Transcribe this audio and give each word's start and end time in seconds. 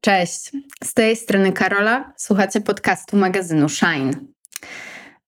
Cześć, 0.00 0.52
z 0.84 0.94
tej 0.94 1.16
strony 1.16 1.52
Karola. 1.52 2.12
Słuchacie 2.16 2.60
podcastu 2.60 3.16
magazynu 3.16 3.68
Shine. 3.68 4.10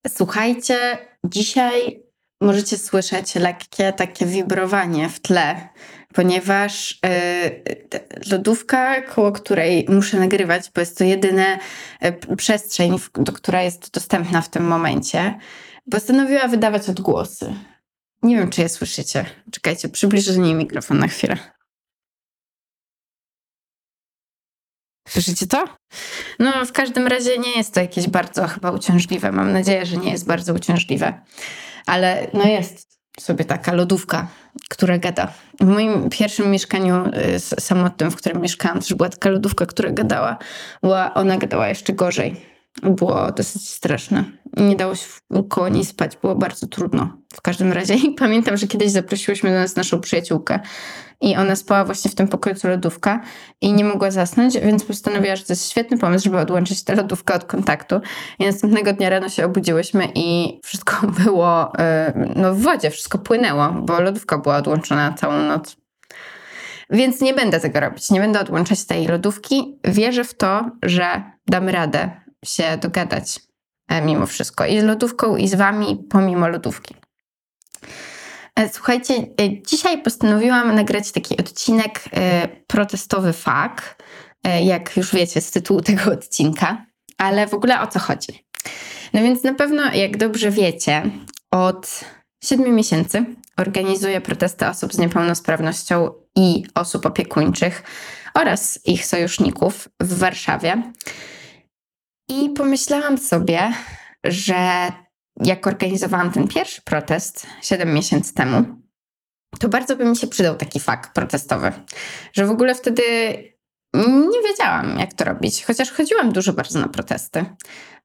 Słuchajcie, 0.08 0.98
dzisiaj 1.24 2.02
możecie 2.40 2.78
słyszeć 2.78 3.34
lekkie 3.34 3.92
takie 3.92 4.26
wibrowanie 4.26 5.08
w 5.08 5.20
tle, 5.20 5.68
ponieważ 6.14 7.00
yy, 7.04 8.00
lodówka, 8.30 9.02
koło 9.02 9.32
której 9.32 9.86
muszę 9.88 10.16
nagrywać, 10.16 10.70
bo 10.74 10.80
jest 10.80 10.98
to 10.98 11.04
jedyna 11.04 11.58
yy, 12.02 12.36
przestrzeń, 12.36 12.98
do, 13.14 13.32
która 13.32 13.62
jest 13.62 13.90
dostępna 13.90 14.42
w 14.42 14.48
tym 14.48 14.64
momencie, 14.64 15.38
postanowiła 15.90 16.48
wydawać 16.48 16.88
odgłosy. 16.88 17.54
Nie 18.22 18.36
wiem, 18.36 18.50
czy 18.50 18.62
je 18.62 18.68
słyszycie. 18.68 19.24
Czekajcie, 19.50 19.88
przybliżę 19.88 20.38
niej 20.38 20.54
mikrofon 20.54 20.98
na 20.98 21.08
chwilę. 21.08 21.55
Słyszycie 25.08 25.46
to? 25.46 25.64
No, 26.38 26.66
w 26.66 26.72
każdym 26.72 27.06
razie 27.06 27.38
nie 27.38 27.56
jest 27.56 27.74
to 27.74 27.80
jakieś 27.80 28.08
bardzo 28.08 28.46
chyba 28.46 28.70
uciążliwe. 28.70 29.32
Mam 29.32 29.52
nadzieję, 29.52 29.86
że 29.86 29.96
nie 29.96 30.10
jest 30.10 30.26
bardzo 30.26 30.54
uciążliwe. 30.54 31.20
Ale 31.86 32.26
no 32.32 32.44
jest 32.44 32.98
sobie 33.20 33.44
taka 33.44 33.72
lodówka, 33.72 34.28
która 34.68 34.98
gada. 34.98 35.32
W 35.60 35.66
moim 35.66 36.10
pierwszym 36.10 36.50
mieszkaniu 36.50 37.04
y, 37.36 37.40
samotnym, 37.40 38.10
w 38.10 38.16
którym 38.16 38.42
mieszkałam, 38.42 38.80
też 38.80 38.94
była 38.94 39.08
taka 39.08 39.30
lodówka, 39.30 39.66
która 39.66 39.90
gadała. 39.90 40.38
Była, 40.82 41.14
ona 41.14 41.36
gadała 41.36 41.68
jeszcze 41.68 41.92
gorzej. 41.92 42.55
Było 42.82 43.32
dosyć 43.32 43.68
straszne. 43.68 44.24
Nie 44.56 44.76
dało 44.76 44.94
się 44.94 45.06
koło 45.48 45.68
niej 45.68 45.84
spać, 45.84 46.16
było 46.16 46.34
bardzo 46.34 46.66
trudno. 46.66 47.18
W 47.34 47.40
każdym 47.40 47.72
razie 47.72 47.94
i 47.94 48.14
pamiętam, 48.24 48.56
że 48.56 48.66
kiedyś 48.66 48.90
zaprosiłyśmy 48.90 49.50
do 49.50 49.56
nas 49.56 49.76
naszą 49.76 50.00
przyjaciółkę 50.00 50.60
i 51.20 51.36
ona 51.36 51.56
spała 51.56 51.84
właśnie 51.84 52.10
w 52.10 52.14
tym 52.14 52.28
pokoju 52.28 52.56
co 52.56 52.68
lodówka 52.68 53.20
i 53.60 53.72
nie 53.72 53.84
mogła 53.84 54.10
zasnąć, 54.10 54.58
więc 54.58 54.84
postanowiła, 54.84 55.36
że 55.36 55.44
to 55.44 55.52
jest 55.52 55.70
świetny 55.70 55.98
pomysł, 55.98 56.24
żeby 56.24 56.38
odłączyć 56.38 56.84
tę 56.84 56.94
lodówkę 56.94 57.34
od 57.34 57.44
kontaktu. 57.44 58.00
I 58.38 58.46
następnego 58.46 58.92
dnia 58.92 59.10
rano 59.10 59.28
się 59.28 59.44
obudziłyśmy 59.44 60.08
i 60.14 60.60
wszystko 60.64 61.06
było 61.24 61.72
y, 61.74 62.32
no, 62.36 62.54
w 62.54 62.60
wodzie, 62.60 62.90
wszystko 62.90 63.18
płynęło, 63.18 63.68
bo 63.68 64.00
lodówka 64.00 64.38
była 64.38 64.56
odłączona 64.56 65.12
całą 65.12 65.42
noc. 65.42 65.76
Więc 66.90 67.20
nie 67.20 67.34
będę 67.34 67.60
tego 67.60 67.80
robić, 67.80 68.10
nie 68.10 68.20
będę 68.20 68.40
odłączać 68.40 68.84
tej 68.84 69.06
lodówki. 69.06 69.78
Wierzę 69.84 70.24
w 70.24 70.34
to, 70.34 70.70
że 70.82 71.22
damy 71.46 71.72
radę 71.72 72.25
się 72.44 72.76
dogadać 72.76 73.40
e, 73.88 74.02
mimo 74.02 74.26
wszystko 74.26 74.66
i 74.66 74.80
z 74.80 74.84
lodówką, 74.84 75.36
i 75.36 75.48
z 75.48 75.54
wami, 75.54 76.04
pomimo 76.10 76.48
lodówki. 76.48 76.94
E, 78.56 78.68
słuchajcie, 78.68 79.14
e, 79.14 79.62
dzisiaj 79.62 80.02
postanowiłam 80.02 80.74
nagrać 80.74 81.12
taki 81.12 81.36
odcinek 81.36 82.04
protestowy 82.66 83.32
fak, 83.32 84.02
jak 84.62 84.96
już 84.96 85.14
wiecie 85.14 85.40
z 85.40 85.50
tytułu 85.50 85.80
tego 85.80 86.12
odcinka, 86.12 86.86
ale 87.18 87.46
w 87.46 87.54
ogóle 87.54 87.80
o 87.80 87.86
co 87.86 87.98
chodzi? 87.98 88.44
No 89.12 89.22
więc 89.22 89.42
na 89.42 89.54
pewno, 89.54 89.94
jak 89.94 90.16
dobrze 90.16 90.50
wiecie, 90.50 91.02
od 91.50 92.00
7 92.44 92.74
miesięcy 92.74 93.24
organizuję 93.56 94.20
protesty 94.20 94.66
osób 94.66 94.94
z 94.94 94.98
niepełnosprawnością 94.98 96.10
i 96.36 96.64
osób 96.74 97.06
opiekuńczych 97.06 97.82
oraz 98.34 98.80
ich 98.84 99.06
sojuszników 99.06 99.88
w 100.00 100.18
Warszawie. 100.18 100.82
I 102.28 102.50
pomyślałam 102.50 103.18
sobie, 103.18 103.72
że 104.24 104.92
jak 105.42 105.66
organizowałam 105.66 106.32
ten 106.32 106.48
pierwszy 106.48 106.82
protest 106.82 107.46
7 107.62 107.94
miesięcy 107.94 108.34
temu, 108.34 108.64
to 109.58 109.68
bardzo 109.68 109.96
by 109.96 110.04
mi 110.04 110.16
się 110.16 110.26
przydał 110.26 110.56
taki 110.56 110.80
fakt 110.80 111.14
protestowy, 111.14 111.72
że 112.32 112.46
w 112.46 112.50
ogóle 112.50 112.74
wtedy 112.74 113.02
nie 114.04 114.42
wiedziałam, 114.48 114.98
jak 114.98 115.14
to 115.14 115.24
robić, 115.24 115.64
chociaż 115.64 115.90
chodziłam 115.90 116.32
dużo 116.32 116.52
bardzo 116.52 116.78
na 116.80 116.88
protesty, 116.88 117.44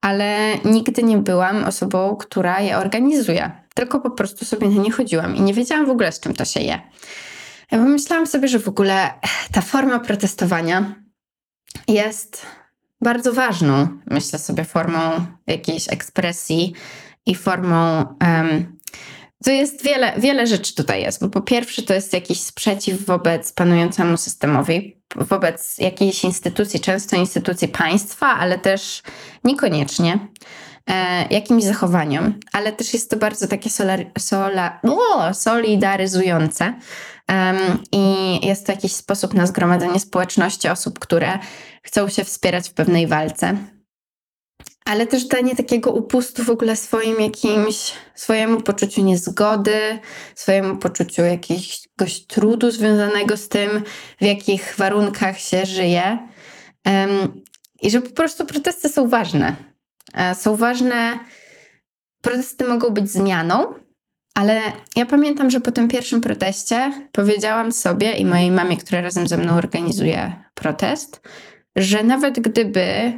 ale 0.01 0.57
nigdy 0.65 1.03
nie 1.03 1.17
byłam 1.17 1.63
osobą, 1.63 2.15
która 2.15 2.59
je 2.59 2.77
organizuje, 2.77 3.51
tylko 3.73 3.99
po 3.99 4.11
prostu 4.11 4.45
sobie 4.45 4.69
na 4.69 4.81
nie 4.83 4.91
chodziłam 4.91 5.35
i 5.35 5.41
nie 5.41 5.53
wiedziałam 5.53 5.85
w 5.85 5.89
ogóle, 5.89 6.11
z 6.11 6.19
czym 6.19 6.33
to 6.33 6.45
się 6.45 6.59
je. 6.59 6.81
Ja 7.71 7.77
pomyślałam 7.77 8.27
sobie, 8.27 8.47
że 8.47 8.59
w 8.59 8.67
ogóle 8.67 9.13
ta 9.51 9.61
forma 9.61 9.99
protestowania 9.99 10.95
jest 11.87 12.45
bardzo 13.01 13.33
ważną, 13.33 13.87
myślę 14.05 14.39
sobie, 14.39 14.63
formą 14.63 14.99
jakiejś 15.47 15.89
ekspresji 15.89 16.73
i 17.25 17.35
formą. 17.35 18.05
Um, 18.21 18.77
to 19.43 19.51
jest 19.51 19.83
wiele, 19.83 20.13
wiele 20.17 20.47
rzeczy 20.47 20.75
tutaj 20.75 21.01
jest, 21.01 21.21
bo 21.21 21.29
po 21.29 21.41
pierwsze 21.41 21.81
to 21.81 21.93
jest 21.93 22.13
jakiś 22.13 22.41
sprzeciw 22.41 23.05
wobec 23.05 23.53
panującemu 23.53 24.17
systemowi, 24.17 24.97
wobec 25.15 25.77
jakiejś 25.77 26.23
instytucji, 26.23 26.79
często 26.79 27.15
instytucji 27.15 27.67
państwa, 27.67 28.27
ale 28.27 28.59
też 28.59 29.01
niekoniecznie 29.43 30.19
jakimś 31.29 31.63
zachowaniom, 31.63 32.33
ale 32.51 32.71
też 32.71 32.93
jest 32.93 33.09
to 33.09 33.17
bardzo 33.17 33.47
takie 33.47 33.69
solar, 33.69 34.05
sola, 34.19 34.79
o, 34.83 35.33
solidaryzujące 35.33 36.73
um, 37.29 37.57
i 37.91 38.47
jest 38.47 38.65
to 38.65 38.71
jakiś 38.71 38.91
sposób 38.91 39.33
na 39.33 39.47
zgromadzenie 39.47 39.99
społeczności 39.99 40.69
osób, 40.69 40.99
które 40.99 41.39
chcą 41.83 42.09
się 42.09 42.23
wspierać 42.23 42.69
w 42.69 42.73
pewnej 42.73 43.07
walce. 43.07 43.57
Ale 44.85 45.07
też 45.07 45.25
danie 45.25 45.55
takiego 45.55 45.91
upustu 45.91 46.43
w 46.43 46.49
ogóle 46.49 46.75
swoim 46.75 47.21
jakimś, 47.21 47.93
swojemu 48.15 48.61
poczuciu 48.61 49.03
niezgody, 49.03 49.99
swojemu 50.35 50.77
poczuciu 50.77 51.21
jakiegoś 51.21 52.25
trudu 52.27 52.71
związanego 52.71 53.37
z 53.37 53.47
tym, 53.49 53.83
w 54.21 54.25
jakich 54.25 54.75
warunkach 54.77 55.39
się 55.39 55.65
żyje. 55.65 56.27
Um, 56.85 57.41
I 57.81 57.91
że 57.91 58.01
po 58.01 58.09
prostu 58.09 58.45
protesty 58.45 58.89
są 58.89 59.09
ważne. 59.09 59.70
E, 60.13 60.35
są 60.35 60.55
ważne, 60.55 61.19
protesty 62.21 62.67
mogą 62.67 62.89
być 62.89 63.11
zmianą, 63.11 63.73
ale 64.35 64.61
ja 64.95 65.05
pamiętam, 65.05 65.49
że 65.49 65.61
po 65.61 65.71
tym 65.71 65.87
pierwszym 65.87 66.21
proteście 66.21 66.91
powiedziałam 67.11 67.71
sobie 67.71 68.11
i 68.11 68.25
mojej 68.25 68.51
mamie, 68.51 68.77
która 68.77 69.01
razem 69.01 69.27
ze 69.27 69.37
mną 69.37 69.53
organizuje 69.53 70.33
protest, 70.53 71.21
że 71.75 72.03
nawet 72.03 72.39
gdyby 72.39 73.13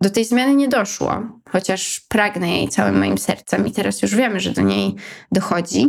do 0.00 0.10
tej 0.10 0.24
zmiany 0.24 0.54
nie 0.54 0.68
doszło, 0.68 1.22
chociaż 1.48 2.00
pragnę 2.00 2.50
jej 2.50 2.68
całym 2.68 2.98
moim 2.98 3.18
sercem 3.18 3.66
i 3.66 3.72
teraz 3.72 4.02
już 4.02 4.14
wiemy, 4.14 4.40
że 4.40 4.50
do 4.50 4.62
niej 4.62 4.94
dochodzi, 5.32 5.86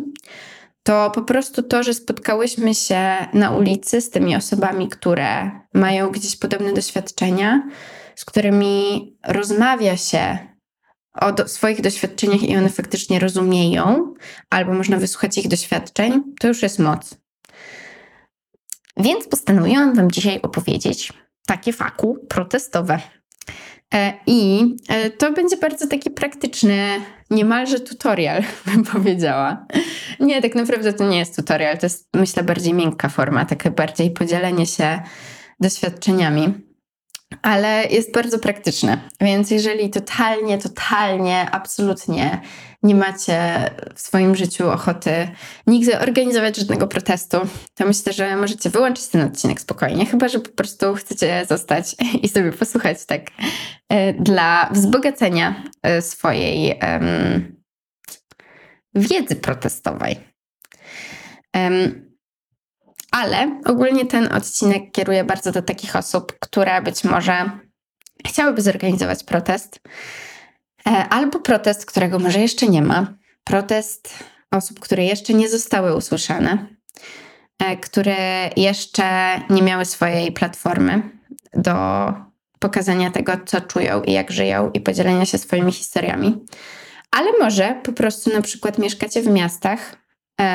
to 0.84 1.12
po 1.12 1.22
prostu 1.22 1.64
to, 1.64 1.84
że 1.84 1.94
spotkałyśmy 1.94 2.76
się 2.76 3.16
na 3.34 3.52
ulicy 3.52 4.02
z 4.02 4.10
tymi 4.10 4.36
osobami, 4.36 4.90
które 4.90 5.52
mają 5.74 6.10
gdzieś 6.10 6.36
podobne 6.36 6.74
doświadczenia, 6.74 7.70
z 8.16 8.26
którymi 8.26 9.18
rozmawia 9.28 9.98
się 9.98 10.38
o 11.22 11.32
do, 11.32 11.48
swoich 11.48 11.82
doświadczeniach 11.82 12.44
i 12.44 12.58
one 12.58 12.70
faktycznie 12.70 13.20
rozumieją, 13.20 14.14
albo 14.50 14.74
można 14.74 14.98
wysłuchać 14.98 15.38
ich 15.38 15.48
doświadczeń, 15.48 16.24
to 16.40 16.48
już 16.48 16.64
jest 16.64 16.80
moc. 16.80 17.18
Więc 18.98 19.28
postanowiłam 19.28 19.96
Wam 19.96 20.12
dzisiaj 20.12 20.42
opowiedzieć 20.42 21.14
takie 21.48 21.74
faku 21.74 22.18
protestowe. 22.30 23.00
E, 23.94 24.14
I 24.28 24.64
e, 24.90 25.10
to 25.10 25.32
będzie 25.32 25.58
bardzo 25.58 25.88
taki 25.88 26.12
praktyczny, 26.12 27.02
niemalże 27.30 27.80
tutorial, 27.80 28.44
bym 28.68 28.84
powiedziała. 28.84 29.66
Nie, 30.20 30.42
tak 30.42 30.56
naprawdę 30.56 30.94
to 30.94 31.10
nie 31.10 31.20
jest 31.20 31.36
tutorial, 31.36 31.78
to 31.78 31.86
jest 31.86 32.08
myślę 32.14 32.44
bardziej 32.44 32.74
miękka 32.74 33.10
forma, 33.10 33.46
takie 33.46 33.72
bardziej 33.72 34.12
podzielenie 34.12 34.66
się 34.66 35.02
doświadczeniami 35.60 36.54
ale 37.42 37.86
jest 37.90 38.14
bardzo 38.14 38.40
praktyczne. 38.40 38.98
Więc 39.22 39.52
jeżeli 39.52 39.90
totalnie, 39.90 40.58
totalnie, 40.58 41.48
absolutnie 41.52 42.42
nie 42.84 42.96
macie 42.96 43.70
w 43.96 44.02
swoim 44.02 44.36
życiu 44.36 44.70
ochoty 44.70 45.28
nigdy 45.68 46.00
organizować 46.00 46.58
żadnego 46.58 46.88
protestu, 46.88 47.38
to 47.76 47.86
myślę, 47.86 48.14
że 48.14 48.36
możecie 48.36 48.70
wyłączyć 48.70 49.08
ten 49.08 49.22
odcinek 49.22 49.62
spokojnie, 49.62 50.06
chyba 50.06 50.28
że 50.28 50.40
po 50.40 50.50
prostu 50.50 50.94
chcecie 50.94 51.46
zostać 51.50 51.96
i 52.24 52.30
sobie 52.30 52.52
posłuchać 52.52 53.06
tak 53.06 53.22
e, 53.90 54.14
dla 54.14 54.70
wzbogacenia 54.72 55.64
e, 55.84 56.02
swojej 56.02 56.80
um, 56.82 57.56
wiedzy 58.96 59.36
protestowej. 59.36 60.18
Um, 61.56 62.05
ale 63.16 63.62
ogólnie 63.66 64.06
ten 64.06 64.34
odcinek 64.34 64.92
kieruje 64.92 65.24
bardzo 65.24 65.52
do 65.52 65.62
takich 65.62 65.96
osób, 65.96 66.34
które 66.40 66.82
być 66.82 67.04
może 67.04 67.50
chciałyby 68.28 68.62
zorganizować 68.62 69.24
protest, 69.24 69.80
e, 70.88 70.90
albo 71.10 71.40
protest, 71.40 71.86
którego 71.86 72.20
może 72.20 72.40
jeszcze 72.40 72.68
nie 72.68 72.82
ma, 72.82 73.14
protest 73.44 74.24
osób, 74.52 74.80
które 74.80 75.06
jeszcze 75.06 75.34
nie 75.34 75.50
zostały 75.50 75.96
usłyszane, 75.96 76.68
e, 77.60 77.78
które 77.78 78.50
jeszcze 78.56 79.40
nie 79.50 79.62
miały 79.62 79.86
swojej 79.86 80.32
platformy 80.32 81.02
do 81.54 81.76
pokazania 82.60 83.12
tego, 83.12 83.32
co 83.46 83.62
czują 83.62 84.04
i 84.04 84.12
jak 84.12 84.32
żyją, 84.32 84.72
i 84.72 84.82
podzielenia 84.82 85.26
się 85.26 85.38
swoimi 85.38 85.72
historiami. 85.72 86.46
Ale 87.12 87.32
może 87.40 87.82
po 87.84 87.94
prostu 87.94 88.34
na 88.34 88.42
przykład 88.42 88.78
mieszkacie 88.78 89.22
w 89.22 89.28
miastach, 89.28 90.05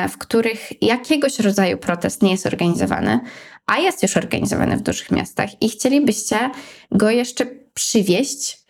w 0.09 0.17
których 0.17 0.83
jakiegoś 0.83 1.39
rodzaju 1.39 1.77
protest 1.77 2.21
nie 2.21 2.31
jest 2.31 2.45
organizowany, 2.45 3.19
a 3.65 3.77
jest 3.77 4.03
już 4.03 4.17
organizowany 4.17 4.77
w 4.77 4.81
dużych 4.81 5.11
miastach 5.11 5.61
i 5.61 5.69
chcielibyście 5.69 6.49
go 6.91 7.09
jeszcze 7.09 7.45
przywieźć 7.73 8.61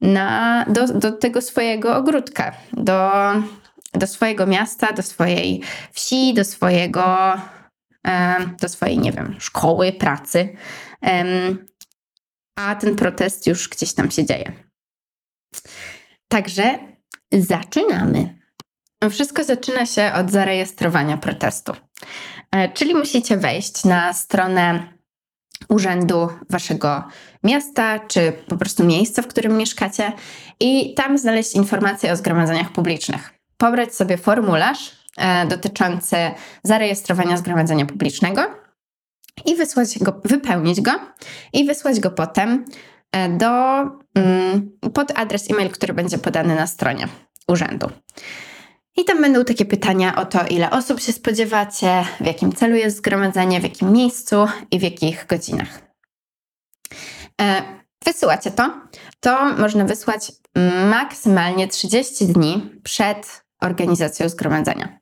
na, 0.00 0.64
do, 0.68 0.86
do 0.86 1.12
tego 1.12 1.42
swojego 1.42 1.96
ogródka, 1.96 2.52
do, 2.72 3.10
do 3.92 4.06
swojego 4.06 4.46
miasta, 4.46 4.92
do 4.92 5.02
swojej 5.02 5.62
wsi, 5.92 6.34
do 6.34 6.44
swojego, 6.44 7.16
do 8.60 8.68
swojej, 8.68 8.98
nie 8.98 9.12
wiem, 9.12 9.36
szkoły, 9.38 9.92
pracy. 9.92 10.56
A 12.56 12.74
ten 12.74 12.96
protest 12.96 13.46
już 13.46 13.68
gdzieś 13.68 13.92
tam 13.92 14.10
się 14.10 14.24
dzieje. 14.24 14.52
Także 16.28 16.78
zaczynamy. 17.32 18.37
Wszystko 19.10 19.44
zaczyna 19.44 19.86
się 19.86 20.12
od 20.14 20.30
zarejestrowania 20.30 21.16
protestu. 21.16 21.72
E, 22.50 22.68
czyli 22.68 22.94
musicie 22.94 23.36
wejść 23.36 23.84
na 23.84 24.12
stronę 24.12 24.92
urzędu 25.68 26.28
waszego 26.50 27.04
miasta, 27.44 27.98
czy 27.98 28.32
po 28.48 28.56
prostu 28.56 28.84
miejsca, 28.84 29.22
w 29.22 29.26
którym 29.26 29.56
mieszkacie, 29.56 30.12
i 30.60 30.94
tam 30.94 31.18
znaleźć 31.18 31.54
informacje 31.54 32.12
o 32.12 32.16
zgromadzeniach 32.16 32.72
publicznych. 32.72 33.34
Pobrać 33.56 33.94
sobie 33.94 34.16
formularz 34.16 34.92
e, 35.16 35.46
dotyczący 35.46 36.16
zarejestrowania 36.62 37.36
zgromadzenia 37.36 37.86
publicznego 37.86 38.42
i 39.44 39.56
wysłać 39.56 39.98
go, 39.98 40.20
wypełnić 40.24 40.80
go 40.80 40.92
i 41.52 41.64
wysłać 41.64 42.00
go 42.00 42.10
potem 42.10 42.64
e, 43.12 43.28
do, 43.28 43.80
mm, 44.14 44.70
pod 44.94 45.18
adres 45.18 45.50
e-mail, 45.50 45.70
który 45.70 45.94
będzie 45.94 46.18
podany 46.18 46.54
na 46.54 46.66
stronie 46.66 47.08
urzędu. 47.48 47.90
I 48.98 49.04
tam 49.04 49.20
będą 49.20 49.44
takie 49.44 49.64
pytania 49.64 50.16
o 50.16 50.26
to, 50.26 50.46
ile 50.46 50.70
osób 50.70 51.00
się 51.00 51.12
spodziewacie, 51.12 52.04
w 52.20 52.26
jakim 52.26 52.52
celu 52.52 52.76
jest 52.76 52.96
zgromadzenie, 52.96 53.60
w 53.60 53.62
jakim 53.62 53.92
miejscu 53.92 54.46
i 54.70 54.78
w 54.78 54.82
jakich 54.82 55.26
godzinach. 55.26 55.82
E, 57.40 57.62
wysyłacie 58.04 58.50
to. 58.50 58.80
To 59.20 59.44
można 59.44 59.84
wysłać 59.84 60.32
maksymalnie 60.90 61.68
30 61.68 62.26
dni 62.26 62.70
przed 62.82 63.44
organizacją 63.60 64.28
zgromadzenia. 64.28 64.98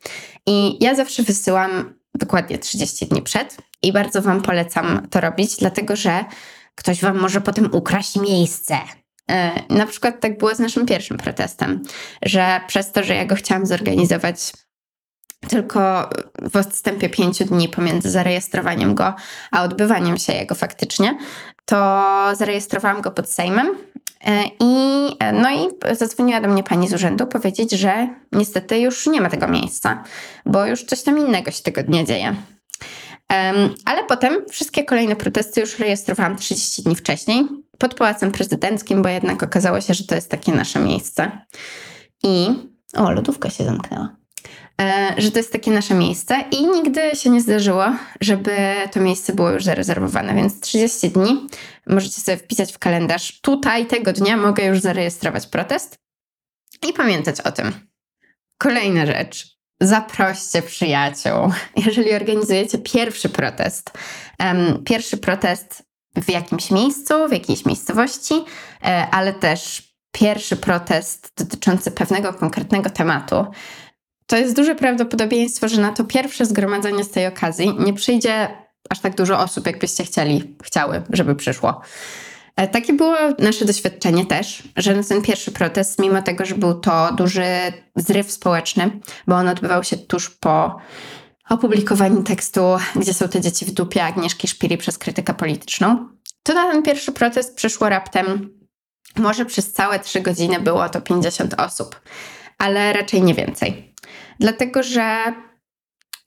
I 0.46 0.84
ja 0.84 0.94
zawsze 0.94 1.22
wysyłam 1.22 1.94
dokładnie 2.14 2.58
30 2.58 3.06
dni 3.06 3.22
przed 3.22 3.56
i 3.82 3.93
bardzo 3.93 4.22
Wam 4.22 4.43
polecam 4.43 5.08
to 5.10 5.20
robić, 5.20 5.56
dlatego 5.56 5.96
że 5.96 6.25
ktoś 6.75 7.00
Wam 7.00 7.19
może 7.19 7.40
potem 7.40 7.75
ukraść 7.75 8.16
miejsce 8.16 8.78
na 9.70 9.87
przykład 9.87 10.20
tak 10.20 10.38
było 10.38 10.55
z 10.55 10.58
naszym 10.58 10.87
pierwszym 10.87 11.17
protestem, 11.17 11.82
że 12.23 12.61
przez 12.67 12.93
to, 12.93 13.05
że 13.05 13.14
ja 13.14 13.25
go 13.25 13.34
chciałam 13.34 13.67
zorganizować 13.67 14.52
tylko 15.49 16.11
w 16.50 16.56
odstępie 16.56 17.08
pięciu 17.08 17.44
dni 17.44 17.69
pomiędzy 17.69 18.11
zarejestrowaniem 18.11 18.94
go 18.94 19.14
a 19.50 19.62
odbywaniem 19.62 20.19
się 20.19 20.32
jego 20.32 20.55
faktycznie, 20.55 21.19
to 21.64 22.06
zarejestrowałam 22.32 23.02
go 23.02 23.11
pod 23.11 23.31
Sejmem 23.31 23.75
e, 24.25 24.44
i, 24.61 25.06
e, 25.19 25.32
no 25.32 25.50
i 25.50 25.96
zadzwoniła 25.96 26.40
do 26.40 26.49
mnie 26.49 26.62
pani 26.62 26.88
z 26.88 26.94
urzędu 26.94 27.26
powiedzieć, 27.26 27.70
że 27.70 28.08
niestety 28.32 28.79
już 28.79 29.06
nie 29.06 29.20
ma 29.20 29.31
tego 29.31 29.49
miejsca, 29.49 30.05
bo 30.46 30.67
już 30.67 30.84
coś 30.84 31.02
tam 31.02 31.19
innego 31.19 31.50
się 31.50 31.62
tego 31.62 31.82
dnia 31.82 32.05
dzieje. 32.05 32.37
Ale 33.84 34.05
potem 34.08 34.44
wszystkie 34.50 34.84
kolejne 34.84 35.17
protesty 35.17 35.61
już 35.61 35.78
rejestrowałam 35.78 36.37
30 36.37 36.82
dni 36.82 36.96
wcześniej, 36.96 37.49
pod 37.78 37.94
Pałacem 37.94 38.32
Prezydenckim, 38.32 39.02
bo 39.02 39.08
jednak 39.08 39.43
okazało 39.43 39.81
się, 39.81 39.94
że 39.94 40.05
to 40.05 40.14
jest 40.14 40.31
takie 40.31 40.52
nasze 40.52 40.81
miejsce. 40.81 41.31
I. 42.23 42.49
O, 42.94 43.12
lodówka 43.12 43.50
się 43.50 43.64
zamknęła. 43.64 44.17
E, 44.81 45.14
że 45.19 45.31
to 45.31 45.38
jest 45.38 45.52
takie 45.52 45.70
nasze 45.70 45.94
miejsce 45.94 46.44
i 46.50 46.67
nigdy 46.67 47.00
się 47.14 47.31
nie 47.31 47.40
zdarzyło, 47.40 47.84
żeby 48.20 48.56
to 48.93 49.00
miejsce 49.00 49.34
było 49.34 49.50
już 49.50 49.64
zarezerwowane, 49.64 50.34
więc 50.34 50.61
30 50.61 51.11
dni 51.11 51.46
możecie 51.87 52.20
sobie 52.20 52.37
wpisać 52.37 52.72
w 52.72 52.79
kalendarz. 52.79 53.40
Tutaj 53.40 53.87
tego 53.87 54.12
dnia 54.12 54.37
mogę 54.37 54.64
już 54.64 54.81
zarejestrować 54.81 55.46
protest 55.46 55.99
i 56.88 56.93
pamiętać 56.93 57.40
o 57.40 57.52
tym. 57.52 57.72
Kolejna 58.58 59.06
rzecz. 59.06 59.56
Zaproście 59.81 60.62
przyjaciół. 60.62 61.52
Jeżeli 61.87 62.14
organizujecie 62.14 62.78
pierwszy 62.78 63.28
protest, 63.28 63.90
pierwszy 64.84 65.17
protest 65.17 65.82
w 66.17 66.31
jakimś 66.31 66.70
miejscu, 66.70 67.28
w 67.28 67.32
jakiejś 67.32 67.64
miejscowości, 67.64 68.34
e, 68.82 69.06
ale 69.11 69.32
też 69.32 69.82
pierwszy 70.12 70.56
protest 70.56 71.32
dotyczący 71.38 71.90
pewnego 71.90 72.32
konkretnego 72.32 72.90
tematu, 72.90 73.46
to 74.26 74.37
jest 74.37 74.56
duże 74.56 74.75
prawdopodobieństwo, 74.75 75.69
że 75.69 75.81
na 75.81 75.93
to 75.93 76.05
pierwsze 76.05 76.46
zgromadzenie 76.46 77.05
z 77.05 77.11
tej 77.11 77.26
okazji 77.26 77.75
nie 77.79 77.94
przyjdzie 77.94 78.49
aż 78.90 79.00
tak 79.00 79.17
dużo 79.17 79.38
osób, 79.38 79.67
jakbyście 79.67 80.05
chcieli, 80.05 80.56
chciały, 80.64 81.02
żeby 81.11 81.34
przyszło. 81.34 81.81
E, 82.56 82.69
takie 82.69 82.93
było 82.93 83.17
nasze 83.38 83.64
doświadczenie 83.64 84.26
też, 84.26 84.62
że 84.76 84.97
na 84.97 85.03
ten 85.03 85.23
pierwszy 85.23 85.53
protest, 85.53 85.99
mimo 85.99 86.23
tego, 86.23 86.44
że 86.44 86.55
był 86.55 86.75
to 86.75 87.12
duży 87.12 87.44
zryw 87.97 88.32
społeczny, 88.32 89.00
bo 89.26 89.37
on 89.37 89.49
odbywał 89.49 89.85
się 89.85 89.97
tuż 89.97 90.31
po 90.31 90.76
opublikowaniu 91.49 92.23
tekstu, 92.23 92.61
gdzie 92.97 93.14
są 93.14 93.29
te 93.29 93.41
dzieci 93.41 93.64
w 93.64 93.70
dupie 93.70 94.05
Agnieszki 94.05 94.49
Szpiri 94.49 94.79
przez 94.79 94.99
krytykę 94.99 95.35
polityczną, 95.35 96.08
to 96.43 96.55
na 96.55 96.73
ten 96.73 96.82
pierwszy 96.82 97.12
protest 97.12 97.56
przyszło 97.56 97.88
raptem, 97.88 98.50
może 99.17 99.44
przez 99.44 99.73
całe 99.73 99.99
trzy 99.99 100.20
godziny 100.20 100.61
było 100.61 100.88
to 100.88 101.00
50 101.00 101.55
osób, 101.61 102.00
ale 102.58 102.93
raczej 102.93 103.23
nie 103.23 103.35
więcej. 103.35 103.94
Dlatego, 104.41 104.82
że 104.82 105.35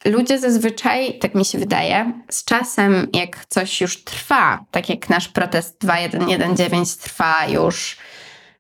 ludzie 0.05 0.39
zazwyczaj, 0.39 1.19
tak 1.19 1.35
mi 1.35 1.45
się 1.45 1.57
wydaje, 1.57 2.13
z 2.29 2.43
czasem, 2.43 3.07
jak 3.13 3.45
coś 3.45 3.81
już 3.81 4.03
trwa, 4.03 4.65
tak 4.71 4.89
jak 4.89 5.09
nasz 5.09 5.27
protest 5.27 5.77
2119 5.79 7.03
trwa 7.03 7.45
już 7.47 7.97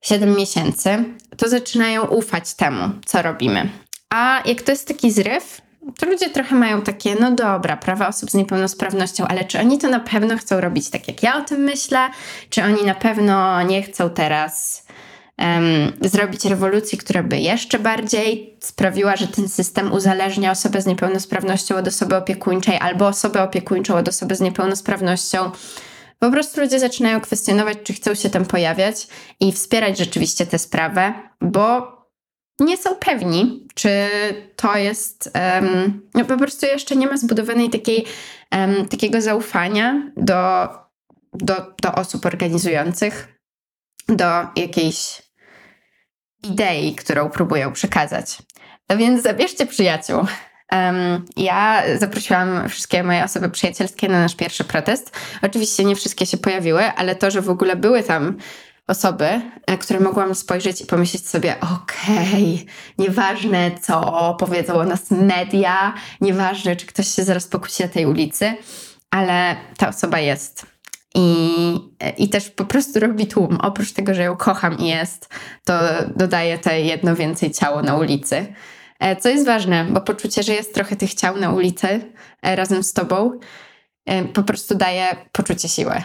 7 0.01 0.35
miesięcy, 0.35 1.03
to 1.37 1.49
zaczynają 1.49 2.05
ufać 2.05 2.53
temu, 2.53 2.89
co 3.05 3.21
robimy. 3.21 3.69
A 4.09 4.41
jak 4.45 4.61
to 4.61 4.71
jest 4.71 4.87
taki 4.87 5.11
zryw, 5.11 5.61
to 5.97 6.05
ludzie 6.05 6.29
trochę 6.29 6.55
mają 6.55 6.81
takie, 6.81 7.15
no 7.19 7.31
dobra, 7.31 7.77
prawa 7.77 8.07
osób 8.07 8.31
z 8.31 8.33
niepełnosprawnością, 8.33 9.27
ale 9.27 9.45
czy 9.45 9.59
oni 9.59 9.77
to 9.77 9.89
na 9.89 9.99
pewno 9.99 10.37
chcą 10.37 10.61
robić 10.61 10.89
tak, 10.89 11.07
jak 11.07 11.23
ja 11.23 11.37
o 11.37 11.41
tym 11.41 11.59
myślę? 11.61 12.09
Czy 12.49 12.63
oni 12.63 12.83
na 12.83 12.95
pewno 12.95 13.61
nie 13.61 13.83
chcą 13.83 14.09
teraz 14.09 14.85
zrobić 16.01 16.45
rewolucji, 16.45 16.97
która 16.97 17.23
by 17.23 17.37
jeszcze 17.37 17.79
bardziej 17.79 18.57
sprawiła, 18.61 19.15
że 19.15 19.27
ten 19.27 19.49
system 19.49 19.91
uzależnia 19.91 20.51
osobę 20.51 20.81
z 20.81 20.85
niepełnosprawnością 20.85 21.75
od 21.75 21.87
osoby 21.87 22.15
opiekuńczej 22.15 22.77
albo 22.77 23.07
osobę 23.07 23.43
opiekuńczą 23.43 23.95
od 23.95 24.07
osoby 24.07 24.35
z 24.35 24.41
niepełnosprawnością? 24.41 25.51
Po 26.19 26.31
prostu 26.31 26.61
ludzie 26.61 26.79
zaczynają 26.79 27.21
kwestionować, 27.21 27.77
czy 27.83 27.93
chcą 27.93 28.15
się 28.15 28.29
tam 28.29 28.45
pojawiać 28.45 29.07
i 29.39 29.51
wspierać 29.51 29.97
rzeczywiście 29.97 30.45
tę 30.45 30.59
sprawę, 30.59 31.13
bo 31.41 31.99
nie 32.59 32.77
są 32.77 32.95
pewni, 32.95 33.67
czy 33.75 33.89
to 34.55 34.77
jest. 34.77 35.31
Um, 35.35 36.09
no 36.15 36.25
po 36.25 36.37
prostu 36.37 36.65
jeszcze 36.65 36.95
nie 36.95 37.07
ma 37.07 37.17
zbudowanej 37.17 37.69
takiej, 37.69 38.05
um, 38.51 38.87
takiego 38.87 39.21
zaufania 39.21 40.11
do, 40.17 40.67
do, 41.33 41.55
do 41.81 41.95
osób 41.95 42.25
organizujących, 42.25 43.39
do 44.07 44.25
jakiejś 44.55 45.28
idei, 46.43 46.95
którą 46.95 47.29
próbują 47.29 47.73
przekazać. 47.73 48.37
No 48.89 48.97
więc 48.97 49.23
zabierzcie 49.23 49.65
przyjaciół. 49.65 50.25
Um, 50.71 51.25
ja 51.37 51.83
zaprosiłam 51.97 52.69
wszystkie 52.69 53.03
moje 53.03 53.23
osoby 53.23 53.49
przyjacielskie 53.49 54.07
na 54.07 54.19
nasz 54.19 54.35
pierwszy 54.35 54.63
protest. 54.63 55.17
Oczywiście 55.41 55.85
nie 55.85 55.95
wszystkie 55.95 56.25
się 56.25 56.37
pojawiły, 56.37 56.83
ale 56.93 57.15
to, 57.15 57.31
że 57.31 57.41
w 57.41 57.49
ogóle 57.49 57.75
były 57.75 58.03
tam 58.03 58.37
osoby, 58.87 59.41
na 59.67 59.77
które 59.77 59.99
mogłam 59.99 60.35
spojrzeć 60.35 60.81
i 60.81 60.85
pomyśleć 60.85 61.29
sobie, 61.29 61.55
okej, 61.59 62.53
okay, 62.53 62.65
nieważne 62.97 63.71
co 63.81 64.35
powiedzą 64.39 64.73
o 64.73 64.83
nas 64.83 65.11
media, 65.11 65.93
nieważne 66.21 66.75
czy 66.75 66.85
ktoś 66.85 67.07
się 67.07 67.23
zaraz 67.23 67.47
pokusi 67.47 67.83
na 67.83 67.89
tej 67.89 68.05
ulicy, 68.05 68.53
ale 69.11 69.55
ta 69.77 69.89
osoba 69.89 70.19
jest. 70.19 70.65
I, 71.15 71.75
I 72.17 72.29
też 72.29 72.49
po 72.49 72.65
prostu 72.65 72.99
robi 72.99 73.27
tłum. 73.27 73.57
Oprócz 73.61 73.93
tego, 73.93 74.13
że 74.13 74.23
ją 74.23 74.37
kocham 74.37 74.77
i 74.77 74.87
jest, 74.87 75.29
to 75.65 75.79
dodaje 76.15 76.57
te 76.57 76.81
jedno 76.81 77.15
więcej 77.15 77.51
ciało 77.51 77.81
na 77.81 77.97
ulicy. 77.97 78.53
E, 78.99 79.15
co 79.15 79.29
jest 79.29 79.45
ważne, 79.45 79.85
bo 79.85 80.01
poczucie, 80.01 80.43
że 80.43 80.53
jest 80.53 80.73
trochę 80.73 80.95
tych 80.95 81.13
ciał 81.13 81.37
na 81.37 81.51
ulicy 81.51 81.87
e, 82.41 82.55
razem 82.55 82.83
z 82.83 82.93
tobą, 82.93 83.39
e, 84.05 84.25
po 84.25 84.43
prostu 84.43 84.75
daje 84.75 85.15
poczucie 85.31 85.69
siły. 85.69 86.03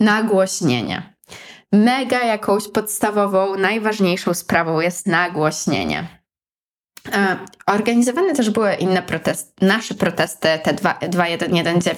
Nagłośnienie 0.00 1.14
mega 1.74 2.24
jakąś 2.24 2.68
podstawową, 2.68 3.56
najważniejszą 3.56 4.34
sprawą 4.34 4.80
jest 4.80 5.06
nagłośnienie. 5.06 6.23
E, 7.12 7.36
organizowane 7.66 8.34
też 8.34 8.50
były 8.50 8.74
inne 8.74 9.02
protesty, 9.02 9.66
nasze 9.66 9.94
protesty, 9.94 10.48
te 10.62 10.74
2119 11.08 11.94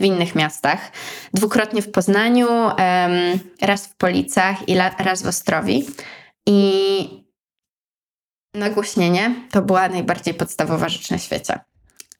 w 0.00 0.04
innych 0.04 0.34
miastach. 0.34 0.92
Dwukrotnie 1.34 1.82
w 1.82 1.90
Poznaniu, 1.90 2.48
raz 3.60 3.86
w 3.86 3.96
Policach 3.96 4.68
i 4.68 4.76
raz 4.98 5.22
w 5.22 5.26
Ostrowi. 5.26 5.86
I 6.46 7.26
nagłośnienie 8.54 9.34
to 9.50 9.62
była 9.62 9.88
najbardziej 9.88 10.34
podstawowa 10.34 10.88
rzecz 10.88 11.10
na 11.10 11.18
świecie. 11.18 11.58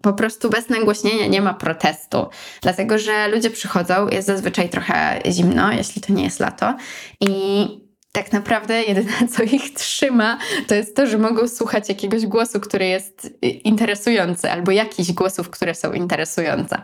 Po 0.03 0.13
prostu 0.13 0.51
bez 0.51 0.69
nagłośnienia 0.69 1.27
nie 1.27 1.43
ma 1.43 1.55
protestu, 1.55 2.27
dlatego 2.63 2.99
że 2.99 3.29
ludzie 3.29 3.51
przychodzą, 3.51 4.09
jest 4.09 4.27
zazwyczaj 4.27 4.69
trochę 4.69 5.21
zimno, 5.31 5.73
jeśli 5.73 6.03
to 6.03 6.13
nie 6.13 6.25
jest 6.25 6.41
lato, 6.41 6.75
i 7.21 7.86
tak 8.17 8.33
naprawdę 8.33 8.83
jedyne, 8.83 9.13
co 9.37 9.43
ich 9.43 9.75
trzyma, 9.75 10.39
to 10.67 10.75
jest 10.75 10.97
to, 10.97 11.07
że 11.07 11.19
mogą 11.19 11.49
słuchać 11.49 11.89
jakiegoś 11.89 12.27
głosu, 12.27 12.61
który 12.61 12.87
jest 12.87 13.25
y, 13.25 13.49
interesujący, 13.49 14.51
albo 14.51 14.73
jakichś 14.73 15.13
głosów, 15.13 15.51
które 15.51 15.75
są 15.75 15.93
interesujące. 15.93 16.83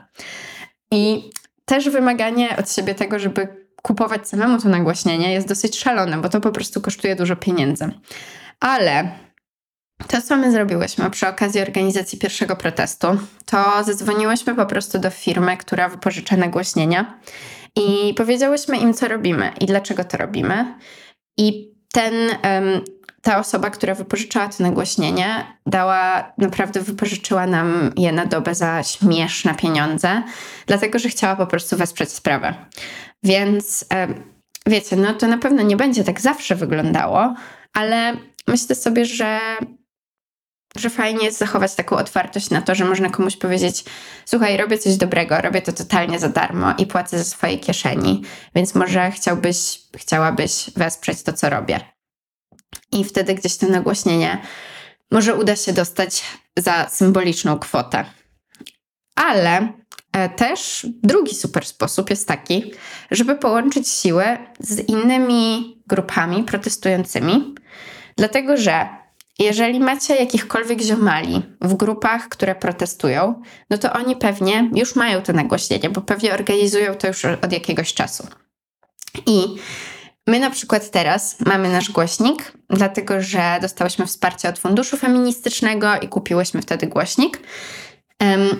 I 0.91 1.31
też 1.65 1.91
wymaganie 1.91 2.57
od 2.57 2.73
siebie 2.73 2.95
tego, 2.95 3.19
żeby 3.19 3.49
kupować 3.83 4.29
samemu 4.29 4.63
to 4.63 4.69
nagłośnienie 4.69 5.33
jest 5.33 5.49
dosyć 5.49 5.79
szalone, 5.79 6.19
bo 6.19 6.29
to 6.29 6.41
po 6.41 6.51
prostu 6.51 6.81
kosztuje 6.81 7.17
dużo 7.17 7.37
pieniędzy. 7.37 7.91
Ale 8.61 9.11
to, 10.09 10.23
co 10.23 10.37
my 10.37 10.53
zrobiłyśmy 10.53 11.11
przy 11.11 11.29
okazji 11.29 11.61
organizacji 11.61 12.19
pierwszego 12.19 12.57
protestu, 12.57 13.07
to 13.47 13.85
zadzwoniłyśmy 13.85 14.55
po 14.55 14.67
prostu 14.67 14.99
do 14.99 15.11
firmy, 15.11 15.57
która 15.57 15.89
wypożycza 15.89 16.37
nagłośnienia 16.37 17.19
i 17.77 18.15
powiedziałyśmy 18.15 18.77
im, 18.77 18.95
co 18.95 19.09
robimy 19.09 19.53
i 19.61 19.67
dlaczego 19.67 20.05
to 20.05 20.17
robimy. 20.17 20.75
I 21.37 21.73
ten, 21.93 22.15
ta 23.23 23.39
osoba, 23.39 23.71
która 23.71 23.95
wypożyczała 23.95 24.49
to 24.49 24.63
nagłośnienie, 24.63 25.47
dała, 25.67 26.33
naprawdę 26.39 26.81
wypożyczyła 26.81 27.47
nam 27.47 27.91
je 27.97 28.13
na 28.13 28.27
dobę 28.27 28.55
za 28.55 28.83
śmieszne 28.83 29.55
pieniądze, 29.55 30.23
dlatego 30.67 30.99
że 30.99 31.09
chciała 31.09 31.37
po 31.37 31.47
prostu 31.47 31.77
wesprzeć 31.77 32.13
sprawę. 32.13 32.55
Więc 33.23 33.85
wiecie, 34.67 34.97
no 34.97 35.15
to 35.15 35.27
na 35.27 35.39
pewno 35.39 35.63
nie 35.63 35.77
będzie 35.77 36.05
tak 36.05 36.21
zawsze 36.21 36.55
wyglądało, 36.57 37.35
ale 37.75 38.17
myślę 38.47 38.77
sobie, 38.77 39.05
że 39.05 39.39
że 40.77 40.91
fajnie 40.91 41.25
jest 41.25 41.39
zachować 41.39 41.75
taką 41.75 41.97
otwartość 41.97 42.51
na 42.51 42.63
to, 42.63 42.75
że 42.75 42.85
można 42.85 43.11
komuś 43.11 43.37
powiedzieć: 43.37 43.85
Słuchaj, 44.25 44.57
robię 44.57 44.79
coś 44.79 44.97
dobrego, 44.97 45.41
robię 45.41 45.63
to 45.63 45.73
totalnie 45.73 46.19
za 46.19 46.29
darmo 46.29 46.75
i 46.79 46.87
płacę 46.87 47.19
ze 47.19 47.25
swojej 47.25 47.61
kieszeni, 47.61 48.23
więc 48.55 48.75
może 48.75 49.11
chciałbyś, 49.11 49.81
chciałabyś 49.97 50.71
wesprzeć 50.77 51.23
to, 51.23 51.33
co 51.33 51.51
robię. 51.51 51.81
I 52.93 53.05
wtedy 53.05 53.35
gdzieś 53.35 53.57
to 53.57 53.67
nagłośnienie 53.67 54.43
może 55.11 55.35
uda 55.35 55.57
się 55.57 55.73
dostać 55.73 56.23
za 56.57 56.89
symboliczną 56.89 57.59
kwotę. 57.59 58.05
Ale 59.15 59.73
e, 60.13 60.29
też 60.29 60.87
drugi 61.03 61.35
super 61.35 61.67
sposób 61.67 62.11
jest 62.11 62.29
taki, 62.29 62.73
żeby 63.11 63.37
połączyć 63.37 63.89
siły 63.89 64.25
z 64.61 64.89
innymi 64.89 65.77
grupami 65.87 66.45
protestującymi, 66.45 67.55
dlatego 68.17 68.57
że 68.57 69.02
jeżeli 69.39 69.81
macie 69.81 70.17
jakichkolwiek 70.17 70.81
ziomali 70.81 71.43
w 71.61 71.75
grupach, 71.75 72.29
które 72.29 72.55
protestują, 72.55 73.43
no 73.71 73.79
to 73.79 73.93
oni 73.93 74.17
pewnie 74.17 74.71
już 74.75 74.97
mają 74.97 75.23
to 75.23 75.33
nagłośnienie, 75.33 75.91
bo 75.91 76.01
pewnie 76.01 76.35
organizują 76.35 76.95
to 76.95 77.09
już 77.09 77.25
od 77.25 77.53
jakiegoś 77.53 77.95
czasu. 77.95 78.27
I 79.27 79.57
my 80.27 80.39
na 80.39 80.51
przykład 80.51 80.91
teraz 80.91 81.41
mamy 81.41 81.69
nasz 81.69 81.91
głośnik, 81.91 82.53
dlatego 82.71 83.23
że 83.23 83.59
dostałyśmy 83.63 84.07
wsparcie 84.07 84.49
od 84.49 84.59
funduszu 84.59 84.97
feministycznego 84.97 85.89
i 86.03 86.09
kupiłyśmy 86.09 86.63
wtedy 86.63 86.87
głośnik. 86.87 87.41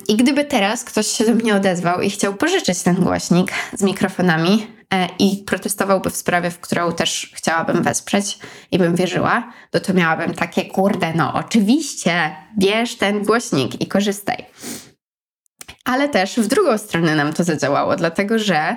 I 0.09 0.17
gdyby 0.17 0.45
teraz 0.45 0.85
ktoś 0.85 1.07
się 1.07 1.25
do 1.25 1.35
mnie 1.35 1.55
odezwał 1.55 2.01
i 2.01 2.11
chciał 2.11 2.35
pożyczyć 2.35 2.83
ten 2.83 2.95
głośnik 2.95 3.53
z 3.73 3.83
mikrofonami 3.83 4.67
i 5.19 5.45
protestowałby 5.47 6.11
w 6.11 6.17
sprawie, 6.17 6.51
w 6.51 6.61
którą 6.61 6.93
też 6.93 7.33
chciałabym 7.35 7.83
wesprzeć 7.83 8.39
i 8.71 8.79
bym 8.79 8.97
wierzyła, 8.97 9.53
to 9.71 9.81
to 9.81 9.95
miałabym 9.95 10.35
takie, 10.35 10.65
kurde, 10.65 11.13
no 11.15 11.35
oczywiście, 11.35 12.37
bierz 12.59 12.97
ten 12.97 13.23
głośnik 13.23 13.81
i 13.81 13.87
korzystaj. 13.87 14.47
Ale 15.85 16.09
też 16.09 16.37
w 16.37 16.47
drugą 16.47 16.79
stronę 16.79 17.17
nam 17.17 17.33
to 17.33 17.45
zadziałało, 17.45 17.97
dlatego 17.97 18.39
że 18.39 18.77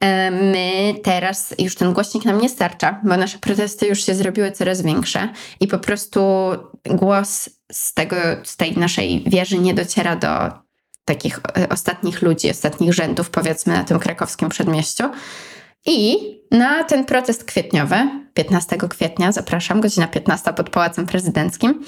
e, 0.00 0.30
my 0.30 0.94
teraz 1.02 1.54
już 1.58 1.74
ten 1.74 1.92
głośnik 1.92 2.24
nam 2.24 2.40
nie 2.40 2.48
starcza, 2.48 3.00
bo 3.04 3.16
nasze 3.16 3.38
protesty 3.38 3.86
już 3.86 4.04
się 4.04 4.14
zrobiły 4.14 4.52
coraz 4.52 4.82
większe 4.82 5.28
i 5.60 5.66
po 5.66 5.78
prostu 5.78 6.20
głos 6.84 7.50
z, 7.72 7.94
tego, 7.94 8.16
z 8.44 8.56
tej 8.56 8.76
naszej 8.76 9.24
wieży 9.26 9.58
nie 9.58 9.74
dociera 9.74 10.16
do 10.16 10.69
takich 11.04 11.40
e, 11.58 11.68
ostatnich 11.68 12.22
ludzi, 12.22 12.50
ostatnich 12.50 12.92
rzędów, 12.92 13.30
powiedzmy, 13.30 13.74
na 13.74 13.84
tym 13.84 13.98
krakowskim 13.98 14.48
przedmieściu. 14.48 15.04
I 15.86 16.16
na 16.50 16.84
ten 16.84 17.04
protest 17.04 17.44
kwietniowy, 17.44 17.96
15 18.34 18.76
kwietnia, 18.76 19.32
zapraszam, 19.32 19.80
godzina 19.80 20.06
15 20.06 20.52
pod 20.52 20.70
Pałacem 20.70 21.06
Prezydenckim, 21.06 21.84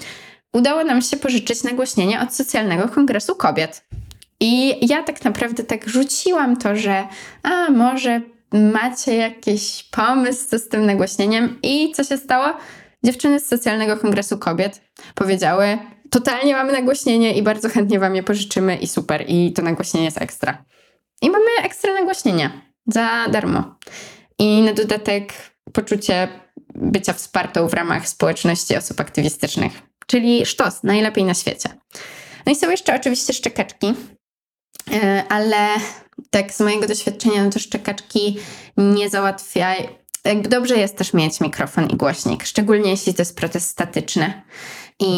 udało 0.52 0.84
nam 0.84 1.02
się 1.02 1.16
pożyczyć 1.16 1.62
nagłośnienie 1.62 2.20
od 2.20 2.34
Socjalnego 2.34 2.88
Kongresu 2.88 3.34
Kobiet. 3.34 3.84
I 4.40 4.86
ja 4.88 5.02
tak 5.02 5.24
naprawdę 5.24 5.64
tak 5.64 5.88
rzuciłam 5.88 6.56
to, 6.56 6.76
że 6.76 7.06
a 7.42 7.70
może 7.70 8.20
macie 8.52 9.16
jakiś 9.16 9.82
pomysł 9.90 10.58
z 10.58 10.68
tym 10.68 10.86
nagłośnieniem 10.86 11.58
i 11.62 11.92
co 11.92 12.04
się 12.04 12.16
stało? 12.16 12.56
Dziewczyny 13.04 13.40
z 13.40 13.46
Socjalnego 13.46 13.96
Kongresu 13.96 14.38
Kobiet 14.38 14.80
powiedziały: 15.14 15.78
Totalnie 16.12 16.54
mamy 16.54 16.72
nagłośnienie 16.72 17.34
i 17.34 17.42
bardzo 17.42 17.68
chętnie 17.68 17.98
Wam 17.98 18.16
je 18.16 18.22
pożyczymy, 18.22 18.76
i 18.76 18.86
super, 18.86 19.24
i 19.28 19.52
to 19.52 19.62
nagłośnienie 19.62 20.04
jest 20.04 20.22
ekstra. 20.22 20.64
I 21.22 21.30
mamy 21.30 21.50
ekstra 21.62 21.94
nagłośnienie 21.94 22.50
za 22.86 23.26
darmo. 23.30 23.74
I 24.38 24.62
na 24.62 24.72
dodatek 24.72 25.32
poczucie 25.72 26.28
bycia 26.74 27.12
wspartą 27.12 27.68
w 27.68 27.74
ramach 27.74 28.08
społeczności 28.08 28.76
osób 28.76 29.00
aktywistycznych, 29.00 29.72
czyli 30.06 30.46
sztos, 30.46 30.82
najlepiej 30.82 31.24
na 31.24 31.34
świecie. 31.34 31.68
No 32.46 32.52
i 32.52 32.56
są 32.56 32.70
jeszcze 32.70 32.96
oczywiście 32.96 33.32
szczekaczki, 33.32 33.94
e, 34.92 35.24
ale 35.28 35.68
tak 36.30 36.52
z 36.52 36.60
mojego 36.60 36.86
doświadczenia, 36.86 37.44
no 37.44 37.50
to 37.50 37.58
szczekaczki 37.58 38.38
nie 38.76 39.10
załatwiają, 39.10 39.88
jakby 40.24 40.48
dobrze 40.48 40.76
jest 40.76 40.96
też 40.96 41.12
mieć 41.12 41.40
mikrofon 41.40 41.90
i 41.90 41.96
głośnik, 41.96 42.44
szczególnie 42.44 42.90
jeśli 42.90 43.14
to 43.14 43.22
jest 43.22 43.36
protest 43.36 43.68
statyczny 43.68 44.42
i 45.00 45.14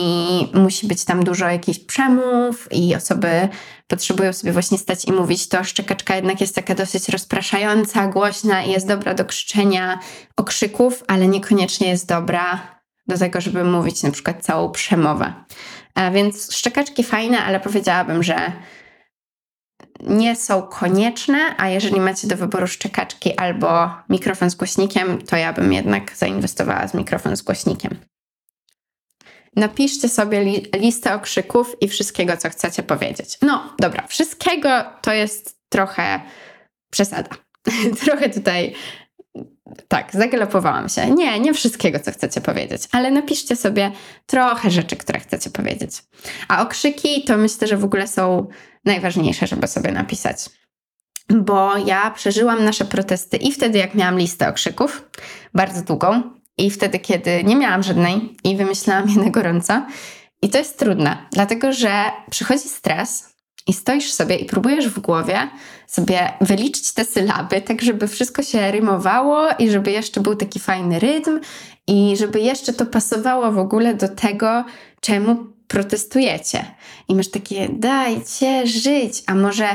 musi 0.55 0.87
być 0.87 1.05
tam 1.05 1.25
dużo 1.25 1.49
jakichś 1.49 1.79
przemów 1.79 2.69
i 2.71 2.95
osoby 2.95 3.49
potrzebują 3.87 4.33
sobie 4.33 4.53
właśnie 4.53 4.79
stać 4.79 5.05
i 5.05 5.13
mówić, 5.13 5.49
to 5.49 5.65
szczekaczka 5.65 6.17
jednak 6.17 6.41
jest 6.41 6.55
taka 6.55 6.75
dosyć 6.75 7.09
rozpraszająca, 7.09 8.07
głośna 8.07 8.63
i 8.63 8.71
jest 8.71 8.89
dobra 8.89 9.15
do 9.15 9.25
krzyczenia 9.25 9.99
okrzyków, 10.37 11.05
ale 11.07 11.27
niekoniecznie 11.27 11.89
jest 11.89 12.09
dobra 12.09 12.61
do 13.07 13.19
tego, 13.19 13.41
żeby 13.41 13.65
mówić 13.65 14.03
na 14.03 14.11
przykład 14.11 14.43
całą 14.43 14.71
przemowę. 14.71 15.33
A 15.95 16.11
więc 16.11 16.55
szczekaczki 16.55 17.05
fajne, 17.05 17.39
ale 17.39 17.61
powiedziałabym, 17.61 18.23
że 18.23 18.53
nie 20.01 20.37
są 20.37 20.63
konieczne, 20.63 21.55
a 21.57 21.69
jeżeli 21.69 22.01
macie 22.01 22.29
do 22.29 22.37
wyboru 22.37 22.67
szczekaczki 22.67 23.39
albo 23.39 23.91
mikrofon 24.09 24.51
z 24.51 24.55
głośnikiem, 24.55 25.23
to 25.23 25.37
ja 25.37 25.53
bym 25.53 25.73
jednak 25.73 26.17
zainwestowała 26.17 26.89
z 26.89 26.95
mikrofon 26.95 27.37
z 27.37 27.43
głośnikiem. 27.43 27.97
Napiszcie 29.57 30.09
sobie 30.09 30.41
li 30.41 30.67
listę 30.77 31.15
okrzyków 31.15 31.77
i 31.81 31.89
wszystkiego, 31.89 32.37
co 32.37 32.51
chcecie 32.51 32.83
powiedzieć. 32.83 33.39
No, 33.43 33.75
dobra, 33.79 34.07
wszystkiego 34.07 34.85
to 35.03 35.13
jest 35.13 35.59
trochę 35.69 36.21
przesada. 36.91 37.31
trochę 38.05 38.31
tutaj 38.31 38.75
tak, 39.89 40.13
zagalopowałam 40.13 40.89
się. 40.89 41.11
Nie, 41.11 41.41
nie 41.41 41.55
wszystkiego, 41.55 42.01
co 42.01 42.13
chcecie 42.13 42.41
powiedzieć, 42.41 42.83
ale 42.93 43.11
napiszcie 43.11 43.57
sobie 43.57 43.93
trochę 44.27 44.71
rzeczy, 44.71 44.97
które 44.97 45.21
chcecie 45.21 45.51
powiedzieć. 45.51 45.93
A 46.49 46.63
okrzyki 46.63 47.25
to 47.25 47.37
myślę, 47.37 47.69
że 47.69 47.77
w 47.77 47.85
ogóle 47.85 48.09
są 48.09 48.47
najważniejsze, 48.85 49.47
żeby 49.47 49.67
sobie 49.67 49.93
napisać. 49.93 50.37
Bo 51.29 51.77
ja 51.77 52.11
przeżyłam 52.11 52.65
nasze 52.65 52.85
protesty 52.85 53.37
i 53.37 53.53
wtedy, 53.53 53.79
jak 53.79 53.95
miałam 53.95 54.19
listę 54.19 54.49
okrzyków, 54.49 55.11
bardzo 55.55 55.83
długą, 55.83 56.23
i 56.59 56.71
wtedy, 56.71 56.99
kiedy 56.99 57.45
nie 57.45 57.57
miałam 57.57 57.83
żadnej 57.83 58.37
i 58.45 58.57
wymyślałam 58.57 59.09
je 59.17 59.17
na 59.17 59.31
gorąco. 59.31 59.87
I 60.43 60.49
to 60.49 60.59
jest 60.59 60.79
trudne, 60.79 61.17
dlatego 61.33 61.73
że 61.73 62.05
przychodzi 62.31 62.69
stres 62.69 63.35
i 63.67 63.73
stoisz 63.73 64.13
sobie 64.13 64.37
i 64.37 64.45
próbujesz 64.45 64.89
w 64.89 65.01
głowie 65.01 65.49
sobie 65.87 66.33
wyliczyć 66.41 66.93
te 66.93 67.05
sylaby, 67.05 67.61
tak 67.61 67.83
żeby 67.83 68.09
wszystko 68.09 68.43
się 68.43 68.73
rymowało 68.73 69.49
i 69.59 69.71
żeby 69.71 69.91
jeszcze 69.91 70.21
był 70.21 70.37
taki 70.37 70.61
fajny 70.61 70.99
rytm 70.99 71.41
i 71.87 72.17
żeby 72.17 72.41
jeszcze 72.41 72.73
to 72.73 72.87
pasowało 72.87 73.53
w 73.53 73.59
ogóle 73.59 73.95
do 73.95 74.09
tego, 74.09 74.65
czemu 75.01 75.37
protestujecie. 75.69 76.65
I 77.09 77.15
masz 77.15 77.31
takie, 77.31 77.69
dajcie 77.69 78.67
żyć, 78.67 79.23
a 79.27 79.35
może 79.35 79.69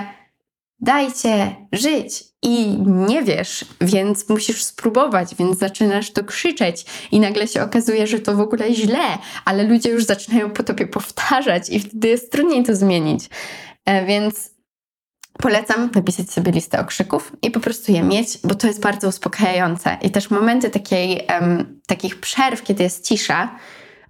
dajcie 0.82 1.56
żyć. 1.72 2.30
I 2.42 2.78
nie 2.82 3.24
wiesz, 3.24 3.66
więc 3.82 4.30
musisz 4.30 4.64
spróbować, 4.64 5.36
więc 5.36 5.58
zaczynasz 5.58 6.12
to 6.12 6.24
krzyczeć, 6.24 6.86
i 7.12 7.20
nagle 7.20 7.48
się 7.48 7.64
okazuje, 7.64 8.08
że 8.08 8.20
to 8.20 8.36
w 8.36 8.40
ogóle 8.40 8.74
źle, 8.74 9.18
ale 9.46 9.64
ludzie 9.64 9.90
już 9.90 10.06
zaczynają 10.06 10.50
po 10.50 10.64
tobie 10.64 10.88
powtarzać, 10.88 11.70
i 11.70 11.80
wtedy 11.80 12.08
jest 12.08 12.32
trudniej 12.32 12.64
to 12.64 12.76
zmienić. 12.76 13.30
E, 13.86 14.06
więc 14.06 14.52
polecam 15.34 15.90
napisać 15.96 16.32
sobie 16.32 16.52
listę 16.52 16.80
okrzyków 16.80 17.32
i 17.42 17.52
po 17.52 17.60
prostu 17.60 17.92
je 17.92 18.04
mieć, 18.04 18.38
bo 18.44 18.56
to 18.56 18.68
jest 18.68 18.82
bardzo 18.82 19.08
uspokajające. 19.08 19.98
I 20.02 20.12
też 20.12 20.30
momenty 20.30 20.70
takiej, 20.70 21.28
takich 21.88 22.20
przerw, 22.20 22.64
kiedy 22.64 22.84
jest 22.84 23.08
cisza, 23.08 23.60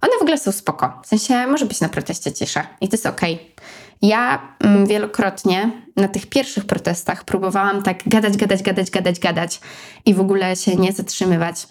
one 0.00 0.12
w 0.18 0.22
ogóle 0.22 0.38
są 0.38 0.52
spoko. 0.52 1.00
W 1.04 1.06
sensie 1.06 1.46
może 1.46 1.66
być 1.66 1.80
na 1.80 1.88
proteście 1.88 2.32
cisza 2.32 2.66
i 2.80 2.88
to 2.88 2.94
jest 2.94 3.06
okej. 3.06 3.34
Okay. 3.34 3.46
Ja 4.02 4.54
mm, 4.60 4.86
wielokrotnie 4.86 5.70
na 5.96 6.08
tych 6.08 6.26
pierwszych 6.26 6.64
protestach 6.64 7.24
próbowałam 7.24 7.82
tak 7.82 8.08
gadać, 8.08 8.36
gadać, 8.36 8.62
gadać, 8.62 8.90
gadać, 8.90 9.20
gadać 9.20 9.60
i 10.06 10.14
w 10.14 10.20
ogóle 10.20 10.56
się 10.56 10.76
nie 10.76 10.92
zatrzymywać. 10.92 11.66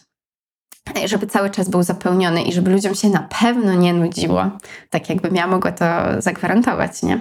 Żeby 1.06 1.28
cały 1.28 1.50
czas 1.50 1.70
był 1.70 1.84
zapełniony 1.84 2.44
i 2.44 2.54
żeby 2.54 2.72
ludziom 2.72 2.96
się 2.96 3.10
na 3.10 3.28
pewno 3.42 3.74
nie 3.74 3.94
nudziło. 3.94 4.52
Tak 4.90 5.10
jakbym 5.10 5.36
ja 5.36 5.48
mogła 5.48 5.72
to 5.72 5.86
zagwarantować, 6.20 7.04
nie? 7.04 7.20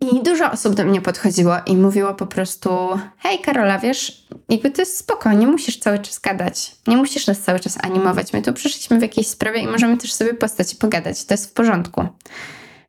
I 0.00 0.22
dużo 0.22 0.50
osób 0.50 0.74
do 0.74 0.84
mnie 0.84 1.00
podchodziło 1.00 1.54
i 1.66 1.76
mówiło 1.76 2.14
po 2.14 2.26
prostu: 2.26 2.70
Hej, 3.18 3.38
Karola, 3.38 3.78
wiesz, 3.78 4.26
jakby 4.48 4.70
to 4.70 4.82
jest 4.82 4.98
spoko, 4.98 5.32
nie 5.32 5.46
musisz 5.46 5.78
cały 5.78 5.98
czas 5.98 6.18
gadać, 6.18 6.76
nie 6.86 6.96
musisz 6.96 7.26
nas 7.26 7.40
cały 7.40 7.60
czas 7.60 7.78
animować. 7.84 8.32
My 8.32 8.42
tu 8.42 8.52
przyszliśmy 8.52 8.98
w 8.98 9.02
jakiejś 9.02 9.26
sprawie 9.26 9.60
i 9.60 9.66
możemy 9.66 9.96
też 9.96 10.12
sobie 10.12 10.34
postać 10.34 10.72
i 10.72 10.76
pogadać, 10.76 11.24
to 11.24 11.34
jest 11.34 11.50
w 11.50 11.52
porządku. 11.52 12.06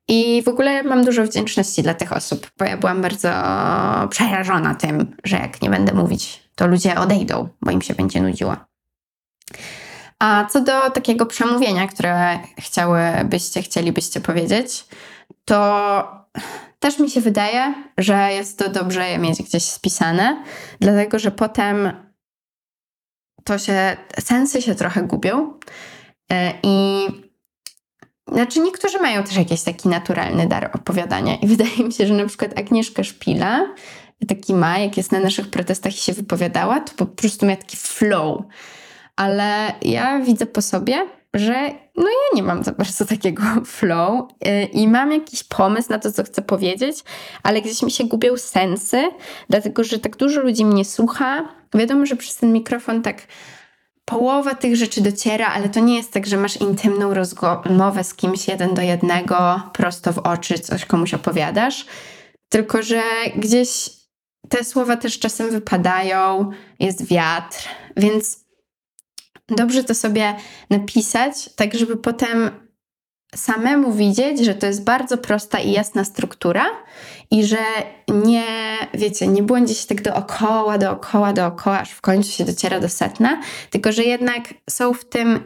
I 0.08 0.44
w 0.44 0.48
ogóle 0.48 0.84
mam 0.84 1.06
dużo 1.06 1.24
wdzięczności 1.24 1.84
dla 1.84 1.94
tych 1.94 2.14
osób, 2.14 2.52
bo 2.58 2.66
ja 2.66 2.78
byłam 2.78 3.02
bardzo 3.02 3.30
przerażona 4.10 4.76
tym, 4.76 5.16
że 5.24 5.38
jak 5.38 5.62
nie 5.62 5.70
będę 5.70 5.94
mówić, 5.94 6.44
to 6.56 6.68
ludzie 6.68 7.00
odejdą, 7.00 7.50
bo 7.62 7.72
im 7.72 7.82
się 7.82 7.94
będzie 7.94 8.22
nudziło. 8.22 8.56
A 10.20 10.46
co 10.46 10.62
do 10.62 10.90
takiego 10.90 11.26
przemówienia, 11.26 11.88
które 11.88 12.40
chciałybyście, 12.60 13.62
chcielibyście 13.62 14.22
powiedzieć, 14.22 14.86
to 15.46 16.28
też 16.80 17.00
mi 17.00 17.10
się 17.10 17.22
wydaje, 17.22 17.74
że 17.98 18.34
jest 18.34 18.60
to 18.60 18.70
dobrze 18.70 19.10
je 19.10 19.18
mieć 19.18 19.44
gdzieś 19.44 19.64
spisane, 19.64 20.44
dlatego 20.80 21.20
że 21.20 21.32
potem 21.32 21.92
to 23.44 23.58
się, 23.58 23.98
sensy 24.20 24.62
się 24.62 24.76
trochę 24.76 25.04
gubią 25.04 25.54
e, 26.32 26.54
i 26.64 27.08
znaczy 28.31 28.60
niektórzy 28.60 29.00
mają 29.00 29.24
też 29.24 29.36
jakiś 29.36 29.62
taki 29.62 29.89
naturalny 29.89 30.48
dar 30.48 30.72
opowiadania 30.74 31.36
i 31.36 31.48
wydaje 31.57 31.84
mi 31.84 31.93
się, 31.93 32.07
że 32.07 32.13
na 32.13 32.25
przykład 32.25 32.60
Agnieszka 32.60 33.03
Szpila 33.03 33.65
taki 34.27 34.53
ma, 34.53 34.79
jak 34.79 34.98
jest 34.98 35.12
na 35.12 35.19
naszych 35.19 35.50
protestach 35.50 35.96
i 35.96 35.98
się 35.98 36.13
wypowiadała, 36.13 36.79
to 36.79 36.93
po 36.98 37.05
prostu 37.05 37.46
miała 37.46 37.57
taki 37.57 37.77
flow. 37.77 38.41
Ale 39.15 39.74
ja 39.81 40.19
widzę 40.19 40.46
po 40.46 40.62
sobie, 40.62 41.07
że 41.34 41.53
no 41.96 42.03
ja 42.03 42.36
nie 42.36 42.43
mam 42.43 42.63
za 42.63 42.72
bardzo 42.72 43.05
takiego 43.05 43.43
flow 43.65 44.31
y, 44.48 44.63
i 44.63 44.88
mam 44.88 45.12
jakiś 45.12 45.43
pomysł 45.43 45.89
na 45.89 46.00
to, 46.00 46.12
co 46.12 46.24
chcę 46.24 46.41
powiedzieć, 46.41 47.03
ale 47.43 47.62
gdzieś 47.62 47.84
mi 47.84 47.91
się 47.91 48.03
gubią 48.03 48.38
sensy, 48.38 49.10
dlatego 49.50 49.84
że 49.84 50.00
tak 50.00 50.17
dużo 50.17 50.41
ludzi 50.41 50.65
mnie 50.65 50.86
słucha. 50.86 51.50
Wiadomo, 51.74 52.05
że 52.05 52.15
przez 52.15 52.36
ten 52.36 52.53
mikrofon 52.53 53.01
tak 53.01 53.22
połowa 54.08 54.56
tych 54.56 54.76
rzeczy 54.76 55.02
dociera, 55.02 55.48
ale 55.48 55.70
to 55.70 55.80
nie 55.80 55.96
jest 55.96 56.12
tak, 56.12 56.28
że 56.28 56.38
masz 56.38 56.58
intymną 56.58 57.14
rozmowę 57.14 58.04
z 58.04 58.14
kimś 58.14 58.48
jeden 58.48 58.74
do 58.74 58.82
jednego, 58.82 59.62
prosto 59.74 60.14
w 60.14 60.18
oczy, 60.18 60.60
coś 60.60 60.86
komuś 60.86 61.14
opowiadasz, 61.14 61.86
tylko 62.50 62.84
że 62.84 63.02
gdzieś 63.36 63.90
te 64.50 64.64
słowa 64.64 64.98
też 64.98 65.20
czasem 65.20 65.50
wypadają, 65.50 66.52
jest 66.80 67.06
wiatr, 67.06 67.70
więc 67.98 68.46
dobrze 69.48 69.84
to 69.84 69.96
sobie 69.96 70.36
napisać, 70.70 71.50
tak 71.56 71.76
żeby 71.76 71.98
potem 71.98 72.67
samemu 73.36 73.93
widzieć, 73.93 74.46
że 74.46 74.55
to 74.55 74.65
jest 74.65 74.84
bardzo 74.84 75.17
prosta 75.17 75.60
i 75.60 75.72
jasna 75.72 76.03
struktura 76.03 76.66
i 77.31 77.46
że 77.46 77.57
nie, 78.07 78.46
wiecie, 78.94 79.27
nie 79.27 79.44
błądzi 79.44 79.75
się 79.75 79.87
tak 79.87 80.01
dookoła, 80.01 80.77
dookoła, 80.77 81.33
dookoła, 81.33 81.79
aż 81.79 81.92
w 81.92 82.01
końcu 82.01 82.31
się 82.31 82.46
dociera 82.46 82.79
do 82.79 82.90
setna, 82.90 83.42
tylko 83.70 83.92
że 83.92 84.03
jednak 84.03 84.53
są 84.70 84.94
w 84.94 85.05
tym 85.05 85.40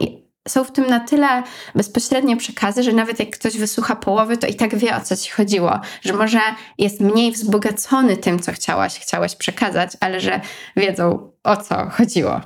są 0.48 0.64
w 0.64 0.72
tym 0.72 0.86
na 0.86 1.00
tyle 1.00 1.42
bezpośrednie 1.74 2.36
przekazy, 2.36 2.82
że 2.82 2.92
nawet 2.92 3.18
jak 3.18 3.30
ktoś 3.30 3.56
wysłucha 3.56 3.96
połowy, 3.96 4.36
to 4.36 4.46
i 4.46 4.54
tak 4.54 4.76
wie 4.76 4.96
o 4.96 5.00
co 5.00 5.16
ci 5.16 5.30
chodziło, 5.30 5.80
że 6.02 6.12
może 6.12 6.40
jest 6.78 7.00
mniej 7.00 7.32
wzbogacony 7.32 8.16
tym, 8.16 8.40
co 8.40 8.52
chciałaś, 8.52 8.98
chciałaś 8.98 9.36
przekazać, 9.36 9.90
ale 10.00 10.20
że 10.20 10.40
wiedzą 10.76 11.32
o 11.44 11.56
co 11.56 11.90
chodziło. 11.90 12.40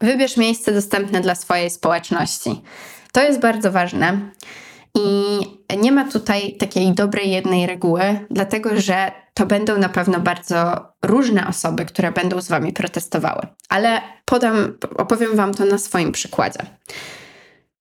Wybierz 0.00 0.36
miejsce 0.36 0.72
dostępne 0.72 1.20
dla 1.20 1.34
swojej 1.34 1.70
społeczności. 1.70 2.62
To 3.12 3.22
jest 3.22 3.40
bardzo 3.40 3.72
ważne. 3.72 4.18
I 4.94 5.36
nie 5.78 5.92
ma 5.92 6.10
tutaj 6.10 6.56
takiej 6.56 6.92
dobrej 6.94 7.30
jednej 7.30 7.66
reguły, 7.66 8.26
dlatego 8.30 8.80
że 8.80 9.12
to 9.34 9.46
będą 9.46 9.78
na 9.78 9.88
pewno 9.88 10.20
bardzo 10.20 10.86
różne 11.02 11.46
osoby, 11.46 11.84
które 11.84 12.12
będą 12.12 12.40
z 12.40 12.48
Wami 12.48 12.72
protestowały. 12.72 13.46
Ale 13.68 14.00
podam, 14.24 14.78
opowiem 14.96 15.36
Wam 15.36 15.54
to 15.54 15.64
na 15.64 15.78
swoim 15.78 16.12
przykładzie. 16.12 16.60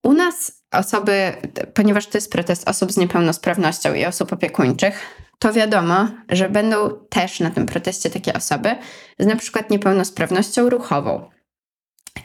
U 0.03 0.13
nas 0.13 0.51
osoby, 0.71 1.33
ponieważ 1.73 2.07
to 2.07 2.17
jest 2.17 2.31
protest 2.31 2.69
osób 2.69 2.91
z 2.91 2.97
niepełnosprawnością 2.97 3.93
i 3.93 4.05
osób 4.05 4.33
opiekuńczych, 4.33 5.01
to 5.39 5.53
wiadomo, 5.53 6.07
że 6.29 6.49
będą 6.49 6.89
też 7.09 7.39
na 7.39 7.49
tym 7.49 7.65
proteście 7.65 8.09
takie 8.09 8.33
osoby 8.33 8.75
z 9.19 9.25
na 9.25 9.35
przykład 9.35 9.69
niepełnosprawnością 9.69 10.69
ruchową 10.69 11.29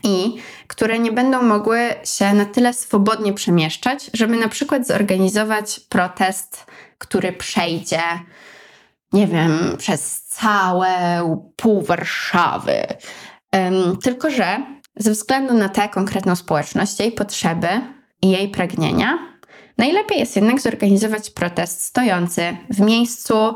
i 0.04 0.36
które 0.66 0.98
nie 0.98 1.12
będą 1.12 1.42
mogły 1.42 1.78
się 2.04 2.34
na 2.34 2.44
tyle 2.44 2.74
swobodnie 2.74 3.32
przemieszczać, 3.32 4.10
żeby 4.14 4.36
na 4.36 4.48
przykład 4.48 4.86
zorganizować 4.86 5.80
protest, 5.80 6.66
który 6.98 7.32
przejdzie, 7.32 8.02
nie 9.12 9.26
wiem, 9.26 9.76
przez 9.78 10.22
całe 10.22 10.88
pół 11.56 11.82
Warszawy. 11.82 12.86
Um, 13.52 13.96
tylko, 13.96 14.30
że 14.30 14.58
ze 14.96 15.10
względu 15.10 15.54
na 15.54 15.68
tę 15.68 15.88
konkretną 15.88 16.36
społeczność, 16.36 17.00
jej 17.00 17.12
potrzeby 17.12 17.68
i 18.22 18.30
jej 18.30 18.48
pragnienia, 18.48 19.18
najlepiej 19.78 20.18
jest 20.18 20.36
jednak 20.36 20.60
zorganizować 20.60 21.30
protest 21.30 21.84
stojący 21.84 22.56
w 22.70 22.80
miejscu, 22.80 23.54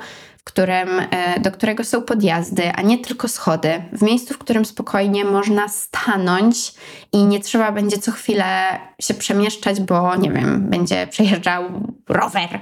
którym, 0.49 0.89
e, 1.11 1.41
do 1.41 1.53
którego 1.53 1.85
są 1.85 2.03
podjazdy, 2.03 2.73
a 2.73 2.83
nie 2.83 2.99
tylko 2.99 3.29
schody, 3.29 3.83
w 3.93 4.03
miejscu, 4.03 4.35
w 4.35 4.39
którym 4.39 4.65
spokojnie 4.65 5.25
można 5.25 5.69
stanąć 5.69 6.75
i 7.13 7.25
nie 7.25 7.41
trzeba 7.41 7.73
będzie 7.73 7.99
co 7.99 8.13
chwilę 8.13 8.79
się 9.01 9.15
przemieszczać, 9.15 9.81
bo 9.81 10.17
nie 10.17 10.31
wiem, 10.31 10.71
będzie 10.71 11.07
przejeżdżał 11.07 11.65
rower. 12.09 12.61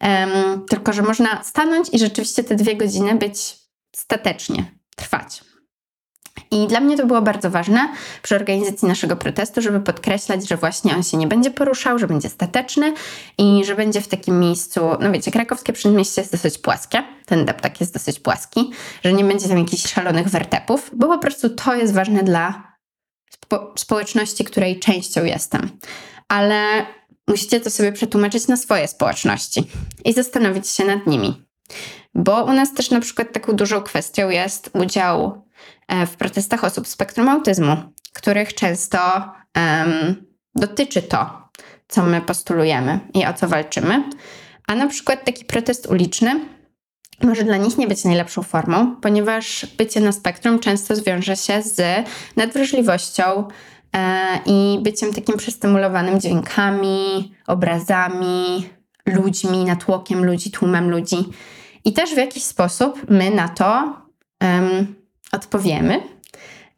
Um, 0.00 0.66
tylko, 0.68 0.92
że 0.92 1.02
można 1.02 1.42
stanąć 1.42 1.88
i 1.92 1.98
rzeczywiście 1.98 2.44
te 2.44 2.54
dwie 2.54 2.76
godziny 2.76 3.14
być 3.14 3.56
statecznie, 3.96 4.64
trwać. 4.96 5.44
I 6.50 6.66
dla 6.66 6.80
mnie 6.80 6.96
to 6.96 7.06
było 7.06 7.22
bardzo 7.22 7.50
ważne 7.50 7.88
przy 8.22 8.36
organizacji 8.36 8.88
naszego 8.88 9.16
protestu, 9.16 9.62
żeby 9.62 9.80
podkreślać, 9.80 10.48
że 10.48 10.56
właśnie 10.56 10.94
on 10.94 11.02
się 11.02 11.16
nie 11.16 11.26
będzie 11.26 11.50
poruszał, 11.50 11.98
że 11.98 12.06
będzie 12.06 12.28
stateczny 12.28 12.94
i 13.38 13.64
że 13.64 13.74
będzie 13.74 14.00
w 14.00 14.08
takim 14.08 14.40
miejscu, 14.40 14.80
no 15.00 15.12
wiecie, 15.12 15.30
krakowskie 15.30 15.72
przedmieście 15.72 16.20
jest 16.20 16.32
dosyć 16.32 16.58
płaskie, 16.58 17.02
ten 17.26 17.44
deptak 17.44 17.80
jest 17.80 17.92
dosyć 17.92 18.20
płaski, 18.20 18.70
że 19.04 19.12
nie 19.12 19.24
będzie 19.24 19.48
tam 19.48 19.58
jakichś 19.58 19.86
szalonych 19.86 20.28
wertepów, 20.28 20.90
bo 20.92 21.06
po 21.06 21.18
prostu 21.18 21.50
to 21.50 21.74
jest 21.74 21.94
ważne 21.94 22.22
dla 22.22 22.76
spo 23.30 23.74
społeczności, 23.76 24.44
której 24.44 24.80
częścią 24.80 25.24
jestem. 25.24 25.70
Ale 26.28 26.86
musicie 27.28 27.60
to 27.60 27.70
sobie 27.70 27.92
przetłumaczyć 27.92 28.48
na 28.48 28.56
swoje 28.56 28.88
społeczności 28.88 29.64
i 30.04 30.12
zastanowić 30.12 30.68
się 30.68 30.84
nad 30.84 31.06
nimi. 31.06 31.46
Bo 32.14 32.44
u 32.44 32.52
nas 32.52 32.74
też 32.74 32.90
na 32.90 33.00
przykład 33.00 33.32
taką 33.32 33.52
dużą 33.52 33.82
kwestią 33.82 34.30
jest 34.30 34.70
udział 34.72 35.45
w 36.06 36.16
protestach 36.16 36.64
osób 36.64 36.86
z 36.86 36.90
spektrum 36.90 37.28
autyzmu, 37.28 37.76
których 38.12 38.54
często 38.54 38.98
um, 39.56 40.26
dotyczy 40.54 41.02
to, 41.02 41.48
co 41.88 42.02
my 42.02 42.20
postulujemy 42.20 43.00
i 43.14 43.26
o 43.26 43.34
co 43.34 43.48
walczymy. 43.48 44.02
A 44.66 44.74
na 44.74 44.86
przykład 44.86 45.24
taki 45.24 45.44
protest 45.44 45.86
uliczny 45.86 46.40
może 47.22 47.44
dla 47.44 47.56
nich 47.56 47.78
nie 47.78 47.86
być 47.86 48.04
najlepszą 48.04 48.42
formą, 48.42 48.96
ponieważ 48.96 49.66
bycie 49.78 50.00
na 50.00 50.12
spektrum 50.12 50.58
często 50.58 50.96
zwiąże 50.96 51.36
się 51.36 51.62
z 51.62 52.06
nadwrażliwością 52.36 53.48
e, 53.92 54.38
i 54.46 54.78
byciem 54.82 55.14
takim 55.14 55.36
przestymulowanym 55.36 56.20
dźwiękami, 56.20 57.34
obrazami, 57.46 58.68
ludźmi, 59.06 59.64
natłokiem 59.64 60.24
ludzi, 60.24 60.50
tłumem 60.50 60.90
ludzi. 60.90 61.16
I 61.84 61.92
też 61.92 62.14
w 62.14 62.16
jakiś 62.16 62.42
sposób 62.42 63.10
my 63.10 63.30
na 63.30 63.48
to 63.48 63.96
um, 64.42 64.94
odpowiemy 65.36 66.02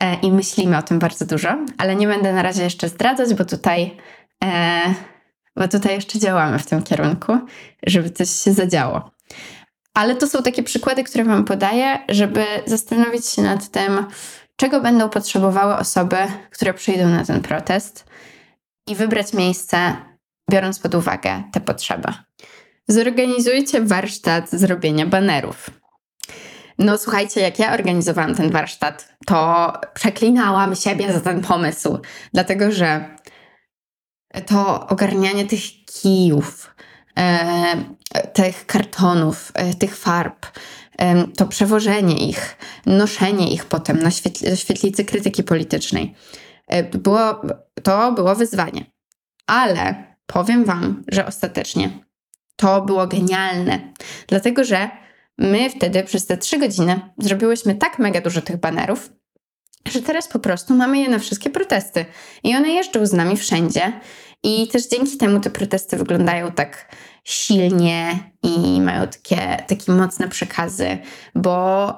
e, 0.00 0.14
i 0.14 0.32
myślimy 0.32 0.78
o 0.78 0.82
tym 0.82 0.98
bardzo 0.98 1.26
dużo, 1.26 1.48
ale 1.78 1.96
nie 1.96 2.06
będę 2.06 2.32
na 2.32 2.42
razie 2.42 2.62
jeszcze 2.62 2.88
zdradzać, 2.88 3.34
bo 3.34 3.44
tutaj, 3.44 3.96
e, 4.44 4.80
bo 5.56 5.68
tutaj 5.68 5.94
jeszcze 5.94 6.18
działamy 6.18 6.58
w 6.58 6.66
tym 6.66 6.82
kierunku, 6.82 7.38
żeby 7.86 8.10
coś 8.10 8.30
się 8.30 8.52
zadziało. 8.52 9.10
Ale 9.94 10.14
to 10.14 10.26
są 10.26 10.42
takie 10.42 10.62
przykłady, 10.62 11.04
które 11.04 11.24
Wam 11.24 11.44
podaję, 11.44 11.98
żeby 12.08 12.44
zastanowić 12.66 13.26
się 13.26 13.42
nad 13.42 13.70
tym, 13.70 14.06
czego 14.56 14.80
będą 14.80 15.08
potrzebowały 15.08 15.76
osoby, 15.76 16.16
które 16.50 16.74
przyjdą 16.74 17.08
na 17.08 17.24
ten 17.24 17.42
protest 17.42 18.04
i 18.86 18.94
wybrać 18.94 19.32
miejsce, 19.32 19.96
biorąc 20.50 20.78
pod 20.78 20.94
uwagę 20.94 21.42
te 21.52 21.60
potrzeby. 21.60 22.12
Zorganizujcie 22.88 23.80
warsztat 23.80 24.50
zrobienia 24.50 25.06
banerów. 25.06 25.70
No 26.78 26.98
słuchajcie, 26.98 27.40
jak 27.40 27.58
ja 27.58 27.74
organizowałam 27.74 28.34
ten 28.34 28.50
warsztat, 28.50 29.14
to 29.26 29.72
przeklinałam 29.94 30.76
siebie 30.76 31.12
za 31.12 31.20
ten 31.20 31.40
pomysł, 31.40 31.98
dlatego 32.34 32.72
że 32.72 33.16
to 34.46 34.88
ogarnianie 34.88 35.44
tych 35.44 35.60
kijów, 35.84 36.74
e, 37.18 37.76
tych 38.32 38.66
kartonów, 38.66 39.52
e, 39.54 39.74
tych 39.74 39.96
farb, 39.96 40.46
e, 40.98 41.26
to 41.26 41.46
przewożenie 41.46 42.28
ich, 42.28 42.56
noszenie 42.86 43.52
ich 43.52 43.64
potem 43.64 44.02
na 44.02 44.10
świetli, 44.10 44.56
świetlicy 44.56 45.04
krytyki 45.04 45.42
politycznej, 45.44 46.14
było, 46.92 47.42
to 47.82 48.12
było 48.12 48.34
wyzwanie. 48.34 48.84
Ale 49.46 50.14
powiem 50.26 50.64
Wam, 50.64 51.02
że 51.08 51.26
ostatecznie 51.26 51.90
to 52.56 52.82
było 52.82 53.06
genialne, 53.06 53.92
dlatego 54.26 54.64
że 54.64 54.90
my 55.38 55.70
wtedy 55.70 56.02
przez 56.02 56.26
te 56.26 56.36
trzy 56.36 56.58
godziny 56.58 57.00
zrobiłyśmy 57.18 57.74
tak 57.74 57.98
mega 57.98 58.20
dużo 58.20 58.42
tych 58.42 58.56
banerów, 58.56 59.10
że 59.92 60.02
teraz 60.02 60.28
po 60.28 60.38
prostu 60.38 60.74
mamy 60.74 60.98
je 60.98 61.08
na 61.08 61.18
wszystkie 61.18 61.50
protesty 61.50 62.04
i 62.44 62.56
one 62.56 62.68
jeżdżą 62.68 63.06
z 63.06 63.12
nami 63.12 63.36
wszędzie. 63.36 64.00
I 64.42 64.68
też 64.68 64.88
dzięki 64.88 65.16
temu 65.16 65.40
te 65.40 65.50
protesty 65.50 65.96
wyglądają 65.96 66.52
tak 66.52 66.96
silnie 67.24 68.18
i 68.42 68.80
mają 68.80 69.08
takie, 69.08 69.64
takie 69.68 69.92
mocne 69.92 70.28
przekazy, 70.28 70.98
bo 71.34 71.94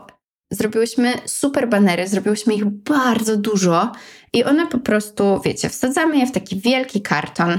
zrobiłyśmy 0.51 1.13
super 1.27 1.69
banery, 1.69 2.09
zrobiłyśmy 2.09 2.55
ich 2.55 2.65
bardzo 2.65 3.37
dużo 3.37 3.93
i 4.33 4.45
one 4.45 4.67
po 4.67 4.79
prostu, 4.79 5.41
wiecie, 5.45 5.69
wsadzamy 5.69 6.19
je 6.19 6.27
w 6.27 6.33
taki 6.33 6.61
wielki 6.61 7.03
karton 7.03 7.59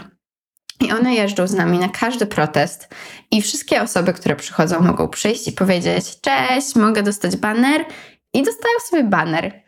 i 0.81 0.91
one 0.91 1.15
jeżdżą 1.15 1.47
z 1.47 1.53
nami 1.53 1.79
na 1.79 1.89
każdy 1.89 2.25
protest 2.25 2.89
i 3.31 3.41
wszystkie 3.41 3.81
osoby, 3.81 4.13
które 4.13 4.35
przychodzą, 4.35 4.81
mogą 4.81 5.07
przyjść 5.07 5.47
i 5.47 5.51
powiedzieć: 5.51 6.21
Cześć, 6.21 6.75
mogę 6.75 7.03
dostać 7.03 7.37
baner? 7.37 7.85
I 8.33 8.43
dostają 8.43 8.79
sobie 8.89 9.03
baner. 9.03 9.63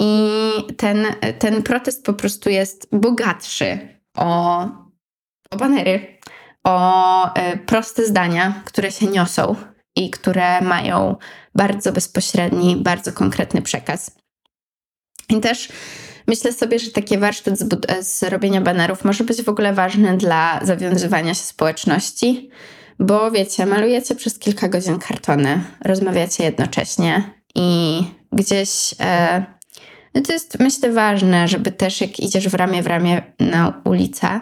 I 0.00 0.30
ten, 0.76 1.06
ten 1.38 1.62
protest 1.62 2.04
po 2.04 2.12
prostu 2.12 2.50
jest 2.50 2.88
bogatszy 2.92 3.78
o, 4.16 4.60
o 5.50 5.56
banery, 5.56 6.18
o 6.64 7.26
y, 7.28 7.58
proste 7.58 8.06
zdania, 8.06 8.62
które 8.64 8.92
się 8.92 9.06
niosą 9.06 9.56
i 9.96 10.10
które 10.10 10.60
mają 10.60 11.16
bardzo 11.54 11.92
bezpośredni, 11.92 12.76
bardzo 12.76 13.12
konkretny 13.12 13.62
przekaz. 13.62 14.10
I 15.28 15.40
też 15.40 15.68
myślę 16.28 16.52
sobie, 16.52 16.78
że 16.78 16.90
taki 16.90 17.18
warsztat 17.18 17.58
z, 17.58 17.68
z 18.06 18.22
robienia 18.22 18.60
banerów 18.60 19.04
może 19.04 19.24
być 19.24 19.42
w 19.42 19.48
ogóle 19.48 19.72
ważny 19.72 20.16
dla 20.16 20.60
zawiązywania 20.62 21.34
się 21.34 21.42
społeczności, 21.42 22.50
bo 22.98 23.30
wiecie, 23.30 23.66
malujecie 23.66 24.14
przez 24.14 24.38
kilka 24.38 24.68
godzin 24.68 24.98
kartony, 24.98 25.60
rozmawiacie 25.84 26.44
jednocześnie 26.44 27.30
i 27.54 28.00
gdzieś. 28.32 28.94
E, 29.00 29.44
no 30.14 30.20
to 30.22 30.32
jest 30.32 30.58
myślę 30.60 30.92
ważne, 30.92 31.48
żeby 31.48 31.72
też 31.72 32.00
jak 32.00 32.20
idziesz 32.20 32.48
w 32.48 32.54
ramię 32.54 32.82
w 32.82 32.86
ramię 32.86 33.22
na 33.40 33.82
ulicę, 33.84 34.40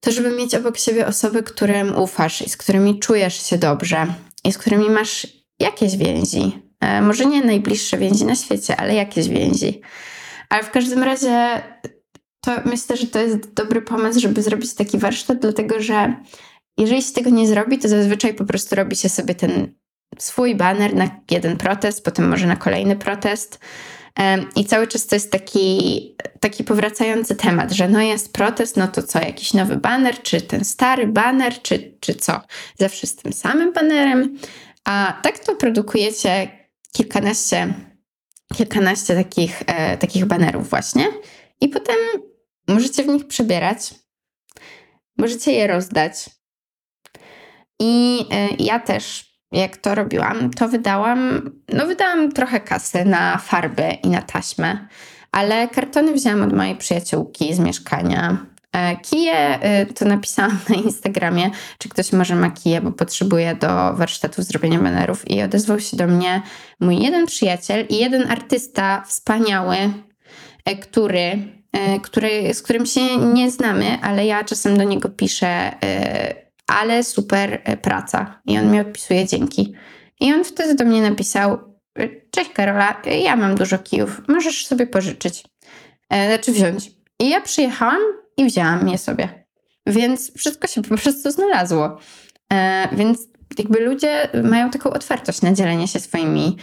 to 0.00 0.12
żeby 0.12 0.30
mieć 0.30 0.54
obok 0.54 0.78
siebie 0.78 1.06
osoby, 1.06 1.42
którym 1.42 1.98
ufasz 1.98 2.42
i 2.42 2.48
z 2.48 2.56
którymi 2.56 2.98
czujesz 2.98 3.46
się 3.46 3.58
dobrze 3.58 4.06
i 4.44 4.52
z 4.52 4.58
którymi 4.58 4.90
masz 4.90 5.26
jakieś 5.60 5.96
więzi. 5.96 6.62
E, 6.80 7.02
może 7.02 7.26
nie 7.26 7.44
najbliższe 7.44 7.98
więzi 7.98 8.24
na 8.24 8.34
świecie, 8.34 8.76
ale 8.76 8.94
jakieś 8.94 9.28
więzi. 9.28 9.80
Ale 10.48 10.62
w 10.62 10.70
każdym 10.70 11.02
razie 11.02 11.62
to 12.40 12.52
myślę, 12.64 12.96
że 12.96 13.06
to 13.06 13.18
jest 13.18 13.54
dobry 13.54 13.82
pomysł, 13.82 14.20
żeby 14.20 14.42
zrobić 14.42 14.74
taki 14.74 14.98
warsztat, 14.98 15.38
dlatego 15.38 15.82
że 15.82 16.14
jeżeli 16.78 17.02
się 17.02 17.12
tego 17.12 17.30
nie 17.30 17.46
zrobi, 17.46 17.78
to 17.78 17.88
zazwyczaj 17.88 18.34
po 18.34 18.44
prostu 18.44 18.76
robi 18.76 18.96
się 18.96 19.08
sobie 19.08 19.34
ten 19.34 19.74
swój 20.18 20.54
baner 20.54 20.94
na 20.94 21.10
jeden 21.30 21.56
protest, 21.56 22.04
potem 22.04 22.28
może 22.28 22.46
na 22.46 22.56
kolejny 22.56 22.96
protest. 22.96 23.58
I 24.56 24.64
cały 24.64 24.86
czas 24.86 25.06
to 25.06 25.16
jest 25.16 25.32
taki, 25.32 26.16
taki 26.40 26.64
powracający 26.64 27.36
temat, 27.36 27.72
że 27.72 27.88
no 27.88 28.00
jest 28.00 28.32
protest, 28.32 28.76
no 28.76 28.88
to 28.88 29.02
co, 29.02 29.18
jakiś 29.18 29.54
nowy 29.54 29.76
baner, 29.76 30.22
czy 30.22 30.40
ten 30.40 30.64
stary 30.64 31.06
baner, 31.06 31.62
czy, 31.62 31.96
czy 32.00 32.14
co? 32.14 32.40
Zawsze 32.78 33.06
z 33.06 33.16
tym 33.16 33.32
samym 33.32 33.72
banerem. 33.72 34.38
A 34.84 35.18
tak 35.22 35.38
to 35.38 35.56
produkujecie 35.56 36.48
kilkanaście, 36.92 37.74
kilkanaście 38.54 39.14
takich, 39.14 39.62
e, 39.66 39.96
takich 39.96 40.24
banerów 40.24 40.70
właśnie 40.70 41.06
i 41.60 41.68
potem 41.68 41.96
możecie 42.68 43.02
w 43.02 43.08
nich 43.08 43.26
przebierać, 43.26 43.94
możecie 45.18 45.52
je 45.52 45.66
rozdać. 45.66 46.30
I 47.80 48.24
e, 48.30 48.48
ja 48.58 48.80
też 48.80 49.34
jak 49.52 49.76
to 49.76 49.94
robiłam, 49.94 50.50
to 50.50 50.68
wydałam, 50.68 51.50
no 51.72 51.86
wydałam 51.86 52.32
trochę 52.32 52.60
kasy 52.60 53.04
na 53.04 53.38
farby 53.38 53.88
i 54.02 54.08
na 54.08 54.22
taśmę, 54.22 54.88
ale 55.32 55.68
kartony 55.68 56.12
wzięłam 56.12 56.42
od 56.42 56.52
mojej 56.52 56.76
przyjaciółki 56.76 57.54
z 57.54 57.58
mieszkania. 57.58 58.46
E, 58.74 58.96
kije 58.96 59.60
e, 59.60 59.86
to 59.86 60.04
napisałam 60.04 60.58
na 60.68 60.74
Instagramie, 60.74 61.50
czy 61.78 61.88
ktoś 61.88 62.12
może 62.12 62.34
ma 62.34 62.50
kije, 62.50 62.80
bo 62.80 62.92
potrzebuje 62.92 63.54
do 63.54 63.94
warsztatu 63.94 64.42
zrobienia 64.42 64.78
banerów 64.78 65.30
i 65.30 65.42
odezwał 65.42 65.80
się 65.80 65.96
do 65.96 66.06
mnie 66.06 66.42
mój 66.80 66.98
jeden 66.98 67.26
przyjaciel 67.26 67.86
i 67.88 67.98
jeden 67.98 68.30
artysta 68.30 69.04
wspaniały, 69.06 69.76
e, 70.64 70.76
który, 70.76 71.38
który, 72.02 72.54
z 72.54 72.62
którym 72.62 72.86
się 72.86 73.16
nie 73.16 73.50
znamy, 73.50 73.98
ale 74.02 74.26
ja 74.26 74.44
czasem 74.44 74.78
do 74.78 74.84
niego 74.84 75.08
piszę 75.08 75.72
ale 76.66 77.04
super 77.04 77.60
e, 77.64 77.76
praca. 77.76 78.40
I 78.46 78.58
on 78.58 78.70
mi 78.70 78.80
odpisuje 78.80 79.26
dzięki. 79.26 79.74
I 80.20 80.32
on 80.32 80.44
wtedy 80.44 80.74
do 80.74 80.84
mnie 80.84 81.02
napisał: 81.02 81.58
e, 81.98 82.08
Cześć 82.30 82.50
Karola, 82.50 83.02
ja 83.22 83.36
mam 83.36 83.54
dużo 83.54 83.78
kijów, 83.78 84.20
możesz 84.28 84.66
sobie 84.66 84.86
pożyczyć, 84.86 85.44
e, 86.10 86.28
znaczy 86.28 86.52
wziąć. 86.52 86.90
I 87.20 87.28
ja 87.28 87.40
przyjechałam 87.40 88.02
i 88.36 88.44
wzięłam 88.44 88.88
je 88.88 88.98
sobie. 88.98 89.44
Więc 89.86 90.32
wszystko 90.38 90.68
się 90.68 90.82
po 90.82 90.96
prostu 90.96 91.30
znalazło. 91.30 91.98
E, 92.52 92.88
więc 92.96 93.18
jakby 93.58 93.80
ludzie 93.80 94.28
mają 94.44 94.70
taką 94.70 94.90
otwartość 94.90 95.42
na 95.42 95.52
dzielenie 95.52 95.88
się 95.88 96.00
swoimi 96.00 96.56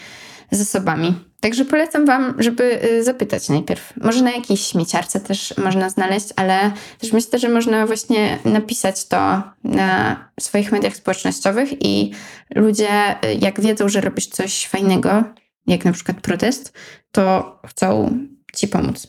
zasobami. 0.52 1.16
Także 1.40 1.66
polecam 1.66 2.06
Wam, 2.06 2.36
żeby 2.40 2.84
y, 2.84 3.04
zapytać 3.04 3.50
najpierw. 3.50 3.94
Może 3.98 4.24
na 4.24 4.32
jakiejś 4.32 4.68
śmieciarce 4.68 5.20
też 5.20 5.58
można 5.58 5.90
znaleźć, 5.90 6.28
ale 6.36 6.72
też 6.98 7.14
myślę, 7.14 7.40
że 7.40 7.50
można 7.50 7.86
właśnie 7.88 8.40
napisać 8.46 9.08
to 9.08 9.44
na 9.64 10.18
swoich 10.40 10.72
mediach 10.72 10.96
społecznościowych 10.96 11.70
i 11.86 12.12
ludzie, 12.56 13.16
y, 13.26 13.34
jak 13.42 13.62
wiedzą, 13.62 13.90
że 13.90 14.02
robisz 14.02 14.28
coś 14.28 14.68
fajnego, 14.68 15.24
jak 15.68 15.86
na 15.86 15.92
przykład 15.92 16.22
protest, 16.22 16.74
to 17.12 17.60
chcą 17.68 18.18
Ci 18.56 18.68
pomóc. 18.68 19.08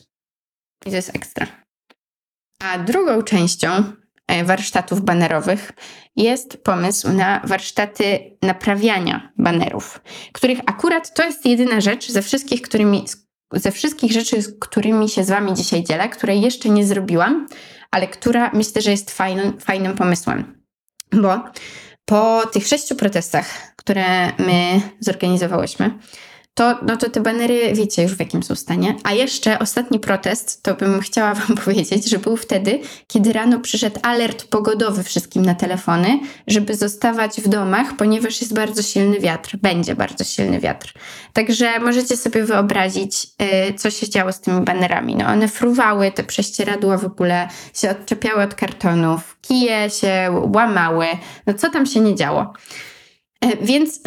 I 0.85 0.89
to 0.89 0.95
jest 0.95 1.15
ekstra. 1.15 1.62
A 2.63 2.77
drugą 2.77 3.21
częścią 3.21 3.93
E, 4.27 4.43
warsztatów 4.43 5.01
banerowych 5.01 5.71
jest 6.15 6.63
pomysł 6.63 7.09
na 7.09 7.41
warsztaty 7.43 8.37
naprawiania 8.41 9.31
banerów, 9.37 10.01
których 10.33 10.59
akurat 10.65 11.13
to 11.13 11.23
jest 11.23 11.45
jedyna 11.45 11.81
rzecz 11.81 12.11
ze 12.11 12.21
wszystkich, 12.21 12.61
którymi, 12.61 13.05
ze 13.53 13.71
wszystkich 13.71 14.11
rzeczy, 14.11 14.41
z 14.41 14.59
którymi 14.59 15.09
się 15.09 15.23
z 15.23 15.29
Wami 15.29 15.53
dzisiaj 15.53 15.83
dzielę, 15.83 16.09
której 16.09 16.41
jeszcze 16.41 16.69
nie 16.69 16.85
zrobiłam, 16.85 17.47
ale 17.91 18.07
która 18.07 18.51
myślę, 18.53 18.81
że 18.81 18.91
jest 18.91 19.11
fajnym, 19.11 19.59
fajnym 19.59 19.95
pomysłem. 19.95 20.63
Bo 21.11 21.39
po 22.05 22.41
tych 22.53 22.67
sześciu 22.67 22.95
protestach, 22.95 23.45
które 23.75 24.27
my 24.27 24.81
zorganizowałyśmy, 24.99 25.99
to, 26.53 26.77
no 26.85 26.97
to 26.97 27.09
te 27.09 27.21
banery 27.21 27.73
wiecie 27.73 28.03
już 28.03 28.15
w 28.15 28.19
jakim 28.19 28.43
są 28.43 28.55
stanie. 28.55 28.95
A 29.03 29.13
jeszcze 29.13 29.59
ostatni 29.59 29.99
protest, 29.99 30.63
to 30.63 30.75
bym 30.75 31.01
chciała 31.01 31.33
Wam 31.43 31.57
powiedzieć, 31.57 32.09
że 32.09 32.19
był 32.19 32.37
wtedy, 32.37 32.79
kiedy 33.07 33.33
rano 33.33 33.59
przyszedł 33.59 33.99
alert 34.03 34.43
pogodowy 34.43 35.03
wszystkim 35.03 35.45
na 35.45 35.55
telefony, 35.55 36.19
żeby 36.47 36.75
zostawać 36.75 37.41
w 37.41 37.47
domach, 37.47 37.95
ponieważ 37.97 38.41
jest 38.41 38.53
bardzo 38.53 38.81
silny 38.81 39.19
wiatr. 39.19 39.57
Będzie 39.57 39.95
bardzo 39.95 40.23
silny 40.23 40.59
wiatr. 40.59 40.93
Także 41.33 41.79
możecie 41.79 42.17
sobie 42.17 42.43
wyobrazić, 42.43 43.27
yy, 43.39 43.73
co 43.73 43.89
się 43.89 44.09
działo 44.09 44.33
z 44.33 44.39
tymi 44.39 44.61
banerami. 44.61 45.15
No 45.15 45.25
one 45.27 45.47
fruwały, 45.47 46.11
te 46.11 46.23
prześcieradła 46.23 46.97
w 46.97 47.05
ogóle 47.05 47.47
się 47.73 47.89
odczepiały 47.89 48.43
od 48.43 48.55
kartonów, 48.55 49.37
kije 49.41 49.89
się 49.89 50.41
łamały. 50.53 51.05
No 51.47 51.53
co 51.53 51.69
tam 51.69 51.85
się 51.85 51.99
nie 51.99 52.15
działo? 52.15 52.53
E, 53.41 53.65
więc 53.65 54.01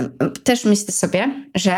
też 0.44 0.64
myślę 0.64 0.92
sobie, 0.92 1.44
że 1.54 1.76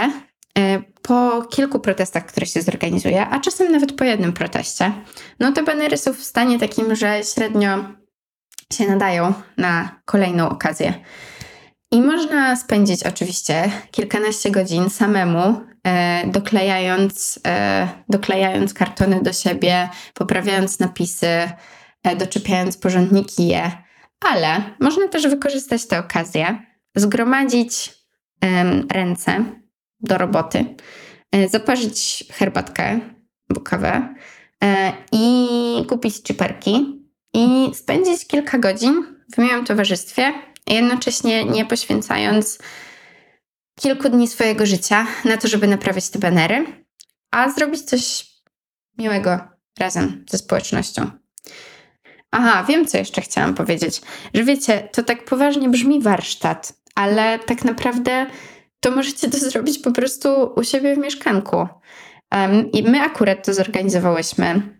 po 1.02 1.42
kilku 1.50 1.80
protestach, 1.80 2.26
które 2.26 2.46
się 2.46 2.62
zorganizuje, 2.62 3.26
a 3.26 3.40
czasem 3.40 3.72
nawet 3.72 3.92
po 3.92 4.04
jednym 4.04 4.32
proteście, 4.32 4.92
no 5.40 5.52
te 5.52 5.62
banery 5.62 5.96
są 5.96 6.12
w 6.12 6.22
stanie 6.22 6.58
takim, 6.58 6.96
że 6.96 7.20
średnio 7.34 7.84
się 8.72 8.86
nadają 8.86 9.32
na 9.56 10.00
kolejną 10.04 10.48
okazję. 10.48 10.94
I 11.90 12.00
można 12.00 12.56
spędzić 12.56 13.02
oczywiście 13.02 13.70
kilkanaście 13.90 14.50
godzin 14.50 14.90
samemu, 14.90 15.60
e, 15.86 16.26
doklejając, 16.26 17.40
e, 17.46 17.88
doklejając 18.08 18.74
kartony 18.74 19.22
do 19.22 19.32
siebie, 19.32 19.88
poprawiając 20.14 20.78
napisy, 20.78 21.26
e, 21.26 22.16
doczepiając 22.16 22.76
porządniki 22.76 23.48
je, 23.48 23.72
ale 24.30 24.62
można 24.80 25.08
też 25.08 25.28
wykorzystać 25.28 25.86
tę 25.86 25.98
okazję, 25.98 26.58
zgromadzić 26.96 27.98
ręce 28.92 29.44
do 30.00 30.18
roboty, 30.18 30.64
e, 31.32 31.48
zaparzyć 31.48 32.24
herbatkę 32.32 33.00
albo 33.50 33.60
kawę 33.60 34.14
e, 34.64 34.92
i 35.12 35.86
kupić 35.88 36.16
ciperki 36.16 37.02
i 37.34 37.74
spędzić 37.74 38.26
kilka 38.26 38.58
godzin 38.58 39.04
w 39.34 39.38
miłym 39.38 39.64
towarzystwie, 39.64 40.32
jednocześnie 40.66 41.44
nie 41.44 41.64
poświęcając 41.64 42.58
kilku 43.80 44.08
dni 44.08 44.28
swojego 44.28 44.66
życia 44.66 45.06
na 45.24 45.36
to, 45.36 45.48
żeby 45.48 45.66
naprawić 45.66 46.08
te 46.08 46.18
banery, 46.18 46.66
a 47.30 47.50
zrobić 47.50 47.82
coś 47.82 48.26
miłego 48.98 49.38
razem 49.78 50.24
ze 50.30 50.38
społecznością. 50.38 51.10
Aha, 52.30 52.64
wiem, 52.68 52.86
co 52.86 52.98
jeszcze 52.98 53.20
chciałam 53.20 53.54
powiedzieć. 53.54 54.00
Że 54.34 54.44
wiecie, 54.44 54.88
to 54.92 55.02
tak 55.02 55.24
poważnie 55.24 55.68
brzmi 55.68 56.02
warsztat, 56.02 56.72
ale 56.94 57.38
tak 57.38 57.64
naprawdę 57.64 58.26
to 58.80 58.90
możecie 58.90 59.30
to 59.30 59.38
zrobić 59.38 59.78
po 59.78 59.92
prostu 59.92 60.52
u 60.56 60.64
siebie 60.64 60.94
w 60.94 60.98
mieszkanku. 60.98 61.68
Um, 62.32 62.72
I 62.72 62.82
my 62.82 63.00
akurat 63.00 63.46
to 63.46 63.54
zorganizowałyśmy 63.54 64.78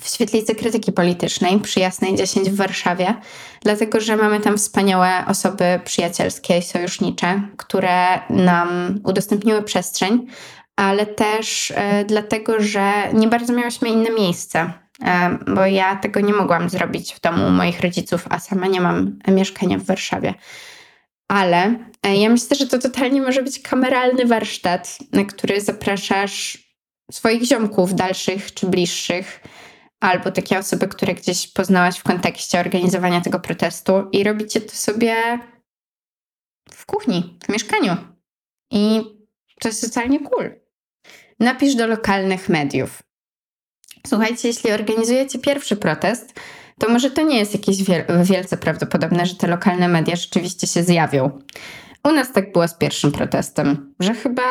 w 0.00 0.08
Świetlicy 0.08 0.54
Krytyki 0.54 0.92
Politycznej 0.92 1.60
przy 1.60 1.80
Jasnej 1.80 2.16
10 2.16 2.50
w 2.50 2.56
Warszawie, 2.56 3.14
dlatego 3.62 4.00
że 4.00 4.16
mamy 4.16 4.40
tam 4.40 4.56
wspaniałe 4.56 5.24
osoby 5.26 5.80
przyjacielskie 5.84 6.58
i 6.58 6.62
sojusznicze, 6.62 7.42
które 7.56 8.20
nam 8.30 9.00
udostępniły 9.04 9.62
przestrzeń, 9.62 10.26
ale 10.76 11.06
też 11.06 11.72
e, 11.76 12.04
dlatego, 12.04 12.60
że 12.60 12.92
nie 13.12 13.28
bardzo 13.28 13.52
miałyśmy 13.52 13.88
inne 13.88 14.10
miejsce, 14.10 14.72
e, 15.04 15.38
bo 15.54 15.66
ja 15.66 15.96
tego 15.96 16.20
nie 16.20 16.32
mogłam 16.32 16.70
zrobić 16.70 17.14
w 17.14 17.20
domu 17.20 17.50
moich 17.50 17.80
rodziców, 17.80 18.26
a 18.30 18.38
sama 18.38 18.66
nie 18.66 18.80
mam 18.80 19.18
mieszkania 19.28 19.78
w 19.78 19.84
Warszawie. 19.84 20.34
Ale 21.28 21.90
e, 22.02 22.16
ja 22.16 22.28
myślę, 22.28 22.56
że 22.56 22.66
to 22.66 22.78
totalnie 22.78 23.22
może 23.22 23.42
być 23.42 23.58
kameralny 23.58 24.26
warsztat, 24.26 24.98
na 25.12 25.24
który 25.24 25.60
zapraszasz 25.60 26.68
swoich 27.12 27.42
ziomków 27.42 27.94
dalszych 27.94 28.54
czy 28.54 28.66
bliższych, 28.66 29.40
albo 30.00 30.30
takie 30.32 30.58
osoby, 30.58 30.88
które 30.88 31.14
gdzieś 31.14 31.48
poznałaś 31.48 31.98
w 31.98 32.02
kontekście 32.02 32.60
organizowania 32.60 33.20
tego 33.20 33.40
protestu 33.40 33.92
i 34.12 34.24
robicie 34.24 34.60
to 34.60 34.76
sobie 34.76 35.38
w 36.70 36.86
kuchni, 36.86 37.38
w 37.46 37.52
mieszkaniu. 37.52 37.96
I 38.70 39.00
to 39.60 39.68
jest 39.68 39.94
totalnie 39.94 40.20
cool. 40.20 40.60
Napisz 41.40 41.74
do 41.74 41.86
lokalnych 41.86 42.48
mediów. 42.48 43.02
Słuchajcie, 44.06 44.48
jeśli 44.48 44.72
organizujecie 44.72 45.38
pierwszy 45.38 45.76
protest, 45.76 46.40
to 46.78 46.88
może 46.88 47.10
to 47.10 47.22
nie 47.22 47.38
jest 47.38 47.52
jakieś 47.52 47.82
wiel 47.82 48.04
wielce 48.22 48.56
prawdopodobne, 48.56 49.26
że 49.26 49.34
te 49.34 49.46
lokalne 49.46 49.88
media 49.88 50.16
rzeczywiście 50.16 50.66
się 50.66 50.82
zjawią. 50.82 51.30
U 52.04 52.12
nas 52.12 52.32
tak 52.32 52.52
było 52.52 52.68
z 52.68 52.74
pierwszym 52.74 53.12
protestem, 53.12 53.94
że 54.00 54.14
chyba 54.14 54.42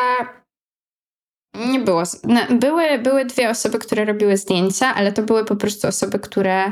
nie 1.54 1.80
było. 1.80 2.02
No, 2.24 2.40
były, 2.50 2.98
były 2.98 3.24
dwie 3.24 3.50
osoby, 3.50 3.78
które 3.78 4.04
robiły 4.04 4.36
zdjęcia, 4.36 4.94
ale 4.94 5.12
to 5.12 5.22
były 5.22 5.44
po 5.44 5.56
prostu 5.56 5.88
osoby, 5.88 6.18
które, 6.18 6.68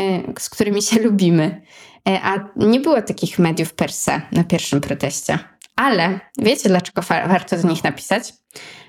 y, 0.00 0.22
z 0.38 0.50
którymi 0.50 0.82
się 0.82 1.00
lubimy. 1.06 1.62
Y, 2.08 2.18
a 2.22 2.48
nie 2.56 2.80
było 2.80 3.02
takich 3.02 3.38
mediów 3.38 3.74
per 3.74 3.92
se 3.92 4.22
na 4.32 4.44
pierwszym 4.44 4.80
proteście. 4.80 5.38
Ale 5.76 6.20
wiecie, 6.38 6.68
dlaczego 6.68 7.02
warto 7.02 7.56
do 7.56 7.68
nich 7.68 7.84
napisać? 7.84 8.32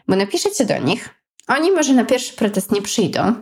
Bo 0.07 0.15
napiszecie 0.15 0.65
do 0.65 0.77
nich, 0.77 1.09
oni 1.47 1.71
może 1.71 1.93
na 1.93 2.05
pierwszy 2.05 2.33
protest 2.33 2.71
nie 2.71 2.81
przyjdą, 2.81 3.35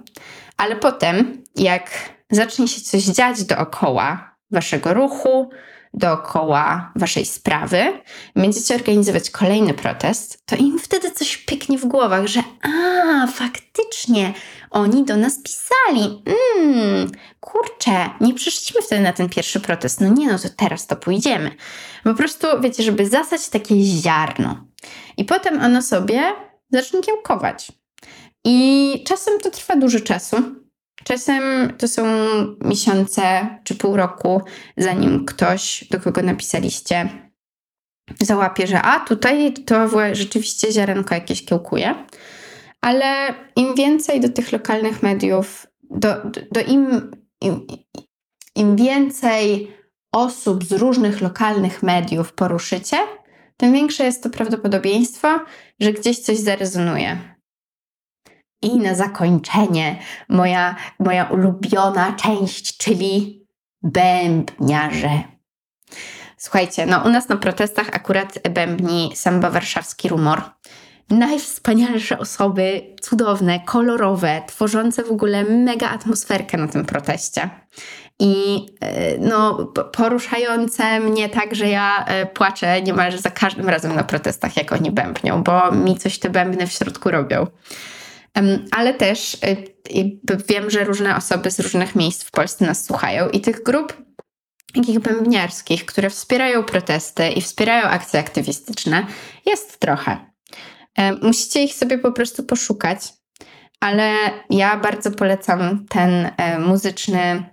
ale 0.58 0.76
potem, 0.76 1.44
jak 1.56 1.92
zacznie 2.32 2.68
się 2.68 2.82
coś 2.82 3.04
dziać 3.04 3.44
dookoła 3.44 4.36
waszego 4.52 4.94
ruchu, 4.94 5.50
dookoła 5.94 6.92
waszej 6.96 7.26
sprawy, 7.26 8.02
będziecie 8.36 8.76
organizować 8.76 9.30
kolejny 9.30 9.74
protest, 9.74 10.46
to 10.46 10.56
im 10.56 10.80
wtedy 10.80 11.12
coś 11.12 11.38
pyknie 11.38 11.78
w 11.78 11.86
głowach, 11.86 12.28
że 12.28 12.44
a, 12.62 13.28
faktycznie, 13.28 14.34
oni 14.72 15.06
do 15.06 15.18
nas 15.18 15.40
pisali. 15.44 16.24
Mmm, 16.58 17.12
kurczę, 17.40 18.10
nie 18.22 18.34
przyszliśmy 18.34 18.82
wtedy 18.82 19.02
na 19.02 19.14
ten 19.14 19.30
pierwszy 19.30 19.60
protest. 19.60 20.02
No 20.02 20.10
nie, 20.10 20.28
no 20.28 20.40
to 20.40 20.50
teraz 20.58 20.88
to 20.88 20.96
pójdziemy. 20.96 21.52
Po 22.04 22.14
prostu, 22.14 22.48
wiecie, 22.62 22.84
żeby 22.84 23.08
zasać 23.08 23.50
takie 23.50 23.76
ziarno. 23.84 24.68
I 25.18 25.26
potem 25.26 25.62
ono 25.62 25.82
sobie 25.82 26.22
zacznie 26.72 27.02
kiełkować. 27.02 27.72
I 28.44 29.04
czasem 29.08 29.40
to 29.40 29.52
trwa 29.52 29.76
dużo 29.76 30.00
czasu, 30.00 30.38
Czasem 31.04 31.74
to 31.78 31.88
są 31.88 32.04
miesiące 32.66 33.48
czy 33.64 33.76
pół 33.76 33.98
roku, 33.98 34.42
zanim 34.78 35.26
ktoś, 35.26 35.86
do 35.92 36.00
kogo 36.00 36.22
napisaliście, 36.22 37.10
załapie, 38.22 38.68
że 38.68 38.82
a 38.82 39.00
tutaj 39.00 39.54
to 39.54 39.90
rzeczywiście 40.16 40.72
ziarenko 40.72 41.16
jakieś 41.16 41.46
kiełkuje. 41.46 41.96
Ale 42.82 43.34
im 43.56 43.76
więcej 43.76 44.20
do 44.20 44.30
tych 44.30 44.52
lokalnych 44.52 45.04
mediów, 45.04 45.68
do, 45.84 46.14
do, 46.24 46.42
do 46.52 46.62
im, 46.62 47.12
im, 47.42 47.68
im 48.56 48.76
więcej 48.76 49.72
osób 50.12 50.64
z 50.64 50.72
różnych 50.72 51.22
lokalnych 51.22 51.84
mediów 51.84 52.34
poruszycie, 52.34 52.98
tym 53.58 53.74
większe 53.74 54.04
jest 54.04 54.24
to 54.24 54.30
prawdopodobieństwo, 54.30 55.40
że 55.80 55.94
gdzieś 55.94 56.20
coś 56.20 56.38
zarezonuje. 56.38 57.31
I 58.62 58.80
na 58.80 58.96
zakończenie 58.96 60.00
moja, 60.30 60.76
moja 61.00 61.24
ulubiona 61.24 62.14
część, 62.14 62.78
czyli 62.78 63.46
bębniarze. 63.84 65.10
Słuchajcie, 66.38 66.86
no 66.86 67.04
u 67.06 67.10
nas 67.10 67.30
na 67.30 67.38
protestach 67.38 67.88
akurat 67.94 68.40
bębni 68.50 69.12
samba 69.16 69.50
warszawski 69.50 70.10
rumor. 70.10 70.42
Najwspanialsze 71.10 72.20
osoby, 72.20 72.96
cudowne, 73.02 73.60
kolorowe, 73.60 74.42
tworzące 74.48 75.04
w 75.04 75.12
ogóle 75.12 75.44
mega 75.44 75.90
atmosferkę 75.90 76.58
na 76.58 76.68
tym 76.68 76.86
proteście. 76.86 77.50
I 78.20 78.66
e, 78.82 79.18
no, 79.18 79.66
poruszające 79.94 81.00
mnie 81.00 81.30
tak, 81.30 81.56
że 81.56 81.70
ja 81.70 82.06
e, 82.06 82.26
płaczę 82.26 82.82
niemalże 82.82 83.18
za 83.18 83.30
każdym 83.30 83.70
razem 83.70 83.96
na 83.96 84.04
protestach, 84.04 84.58
jak 84.58 84.72
oni 84.72 84.92
bębnią, 84.92 85.44
bo 85.44 85.72
mi 85.72 85.98
coś 85.98 86.20
te 86.20 86.30
bębny 86.30 86.68
w 86.68 86.72
środku 86.72 87.12
robią. 87.12 87.48
Ale 88.72 88.94
też 88.94 89.34
y, 89.34 90.20
wiem, 90.48 90.70
że 90.70 90.84
różne 90.84 91.16
osoby 91.16 91.52
z 91.52 91.60
różnych 91.60 91.96
miejsc 91.96 92.24
w 92.24 92.32
Polsce 92.32 92.66
nas 92.66 92.86
słuchają 92.86 93.30
i 93.30 93.42
tych 93.42 93.64
grup 93.64 94.02
takich 94.76 95.00
bębniarskich, 95.00 95.86
które 95.86 96.10
wspierają 96.10 96.64
protesty 96.64 97.30
i 97.30 97.42
wspierają 97.42 97.84
akcje 97.84 98.20
aktywistyczne, 98.20 99.06
jest 99.46 99.80
trochę. 99.80 100.32
Musicie 101.22 101.64
ich 101.64 101.74
sobie 101.74 101.98
po 101.98 102.12
prostu 102.12 102.44
poszukać, 102.44 103.14
ale 103.80 104.14
ja 104.50 104.78
bardzo 104.78 105.12
polecam 105.12 105.86
ten 105.90 106.32
e, 106.38 106.60
muzyczny 106.60 107.44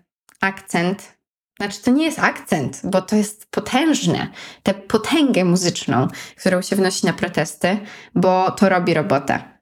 akcent. 0.41 1.19
Znaczy, 1.61 1.83
to 1.83 1.91
nie 1.91 2.05
jest 2.05 2.19
akcent, 2.19 2.81
bo 2.85 3.03
to 3.03 3.17
jest 3.17 3.51
potężne. 3.51 4.29
Tę 4.63 4.75
potęgę 4.75 5.45
muzyczną, 5.45 6.09
którą 6.37 6.63
się 6.63 6.77
wnosi 6.77 7.07
na 7.07 7.13
protesty, 7.13 7.79
bo 8.15 8.51
to 8.51 8.69
robi 8.69 8.95
robotę. 8.95 9.58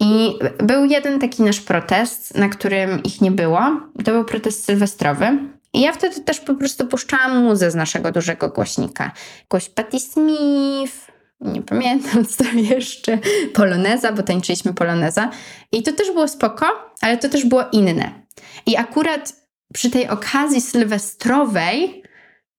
I 0.00 0.38
był 0.58 0.84
jeden 0.84 1.20
taki 1.20 1.42
nasz 1.42 1.60
protest, 1.60 2.34
na 2.34 2.48
którym 2.48 3.02
ich 3.02 3.20
nie 3.20 3.30
było. 3.30 3.60
To 4.04 4.12
był 4.12 4.24
protest 4.24 4.64
sylwestrowy. 4.64 5.38
I 5.72 5.80
ja 5.80 5.92
wtedy 5.92 6.20
też 6.20 6.40
po 6.40 6.54
prostu 6.54 6.86
puszczałam 6.86 7.44
muzę 7.44 7.70
z 7.70 7.74
naszego 7.74 8.12
dużego 8.12 8.48
głośnika. 8.48 9.12
Jakąś 9.40 9.68
Patti 9.68 10.00
Smith, 10.00 11.10
nie 11.40 11.62
pamiętam 11.62 12.24
co 12.36 12.44
jeszcze, 12.54 13.18
poloneza, 13.54 14.12
bo 14.12 14.22
tańczyliśmy 14.22 14.74
poloneza. 14.74 15.30
I 15.72 15.82
to 15.82 15.92
też 15.92 16.12
było 16.12 16.28
spoko, 16.28 16.66
ale 17.00 17.18
to 17.18 17.28
też 17.28 17.44
było 17.44 17.64
inne. 17.72 18.12
I 18.66 18.76
akurat 18.76 19.32
przy 19.74 19.90
tej 19.90 20.08
okazji 20.08 20.60
sylwestrowej 20.60 21.99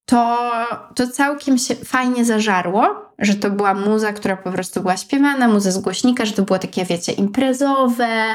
to, 0.05 0.51
to 0.95 1.07
całkiem 1.07 1.57
się 1.57 1.75
fajnie 1.75 2.25
zażarło, 2.25 3.11
że 3.19 3.35
to 3.35 3.49
była 3.49 3.73
muza, 3.73 4.13
która 4.13 4.37
po 4.37 4.51
prostu 4.51 4.81
była 4.81 4.97
śpiewana, 4.97 5.47
muza 5.47 5.71
z 5.71 5.77
głośnika, 5.77 6.25
że 6.25 6.33
to 6.33 6.41
było 6.41 6.59
takie, 6.59 6.85
wiecie, 6.85 7.11
imprezowe, 7.11 8.25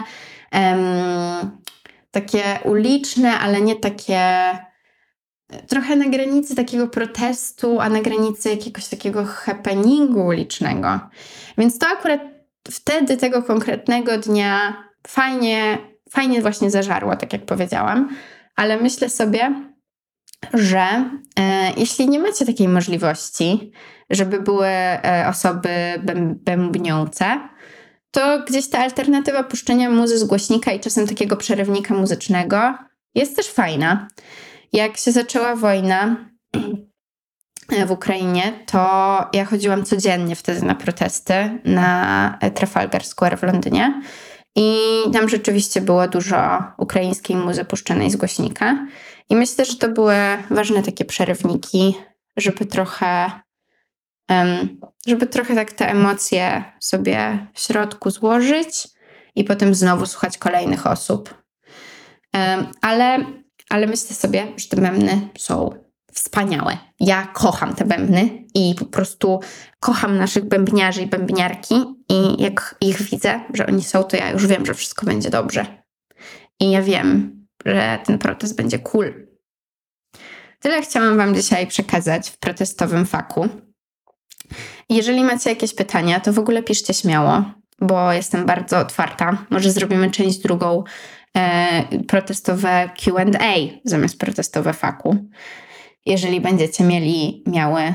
takie 2.10 2.42
uliczne, 2.64 3.38
ale 3.38 3.60
nie 3.60 3.76
takie 3.76 4.20
trochę 5.68 5.96
na 5.96 6.08
granicy 6.08 6.54
takiego 6.54 6.88
protestu, 6.88 7.80
a 7.80 7.88
na 7.88 8.00
granicy 8.00 8.50
jakiegoś 8.50 8.88
takiego 8.88 9.24
happeningu 9.24 10.26
ulicznego. 10.26 11.00
Więc 11.58 11.78
to 11.78 11.86
akurat 11.86 12.20
wtedy, 12.70 13.16
tego 13.16 13.42
konkretnego 13.42 14.18
dnia, 14.18 14.84
fajnie, 15.06 15.78
fajnie 16.10 16.42
właśnie 16.42 16.70
zażarło, 16.70 17.16
tak 17.16 17.32
jak 17.32 17.46
powiedziałam, 17.46 18.08
ale 18.56 18.80
myślę 18.80 19.08
sobie, 19.08 19.54
że 20.54 21.10
e, 21.38 21.72
jeśli 21.76 22.08
nie 22.08 22.18
macie 22.18 22.46
takiej 22.46 22.68
możliwości, 22.68 23.72
żeby 24.10 24.40
były 24.40 24.66
e, 24.66 25.26
osoby 25.28 25.68
bębniące, 26.36 27.40
to 28.10 28.44
gdzieś 28.48 28.70
ta 28.70 28.78
alternatywa 28.78 29.44
puszczenia 29.44 29.90
muzy 29.90 30.18
z 30.18 30.24
głośnika 30.24 30.72
i 30.72 30.80
czasem 30.80 31.06
takiego 31.06 31.36
przerywnika 31.36 31.94
muzycznego 31.94 32.74
jest 33.14 33.36
też 33.36 33.46
fajna. 33.46 34.08
Jak 34.72 34.96
się 34.96 35.12
zaczęła 35.12 35.56
wojna 35.56 36.16
w 37.86 37.90
Ukrainie, 37.90 38.52
to 38.66 38.78
ja 39.32 39.44
chodziłam 39.44 39.84
codziennie 39.84 40.36
wtedy 40.36 40.62
na 40.62 40.74
protesty 40.74 41.58
na 41.64 42.38
Trafalgar 42.54 43.04
Square 43.04 43.38
w 43.38 43.42
Londynie. 43.42 44.02
I 44.56 44.78
tam 45.12 45.28
rzeczywiście 45.28 45.80
było 45.80 46.08
dużo 46.08 46.62
ukraińskiej 46.78 47.36
muzy 47.36 47.64
puszczonej 47.64 48.10
z 48.10 48.16
głośnika. 48.16 48.86
I 49.30 49.36
myślę, 49.36 49.64
że 49.64 49.76
to 49.76 49.88
były 49.88 50.16
ważne 50.50 50.82
takie 50.82 51.04
przerywniki, 51.04 51.94
żeby 52.36 52.66
trochę, 52.66 53.30
żeby 55.06 55.26
trochę 55.26 55.54
tak 55.54 55.72
te 55.72 55.90
emocje 55.90 56.64
sobie 56.80 57.46
w 57.54 57.60
środku 57.60 58.10
złożyć 58.10 58.88
i 59.34 59.44
potem 59.44 59.74
znowu 59.74 60.06
słuchać 60.06 60.38
kolejnych 60.38 60.86
osób. 60.86 61.42
Ale, 62.82 63.24
ale 63.70 63.86
myślę 63.86 64.16
sobie, 64.16 64.46
że 64.56 64.68
te 64.68 64.80
memny 64.80 65.28
są 65.38 65.86
wspaniałe. 66.12 66.78
Ja 67.00 67.26
kocham 67.26 67.74
te 67.74 67.84
bębny 67.84 68.44
i 68.54 68.74
po 68.78 68.84
prostu 68.84 69.40
kocham 69.80 70.18
naszych 70.18 70.44
bębniarzy 70.44 71.02
i 71.02 71.06
bębniarki 71.06 71.74
i 72.08 72.42
jak 72.42 72.76
ich 72.80 73.02
widzę, 73.02 73.40
że 73.54 73.66
oni 73.66 73.84
są, 73.84 74.04
to 74.04 74.16
ja 74.16 74.30
już 74.30 74.46
wiem, 74.46 74.66
że 74.66 74.74
wszystko 74.74 75.06
będzie 75.06 75.30
dobrze. 75.30 75.66
I 76.60 76.70
ja 76.70 76.82
wiem, 76.82 77.35
że 77.66 77.98
ten 78.04 78.18
protest 78.18 78.56
będzie 78.56 78.78
cool. 78.78 79.26
Tyle 80.60 80.82
chciałam 80.82 81.16
Wam 81.16 81.34
dzisiaj 81.34 81.66
przekazać 81.66 82.30
w 82.30 82.38
protestowym 82.38 83.06
faku. 83.06 83.48
Jeżeli 84.88 85.24
macie 85.24 85.50
jakieś 85.50 85.74
pytania, 85.74 86.20
to 86.20 86.32
w 86.32 86.38
ogóle 86.38 86.62
piszcie 86.62 86.94
śmiało, 86.94 87.44
bo 87.80 88.12
jestem 88.12 88.46
bardzo 88.46 88.78
otwarta. 88.78 89.46
Może 89.50 89.70
zrobimy 89.72 90.10
część 90.10 90.38
drugą 90.38 90.84
e, 91.36 91.82
protestowe 92.08 92.90
QA 92.96 93.24
zamiast 93.84 94.18
protestowe 94.18 94.72
faku 94.72 95.16
jeżeli 96.06 96.40
będziecie 96.40 96.84
mieli, 96.84 97.42
miały 97.46 97.94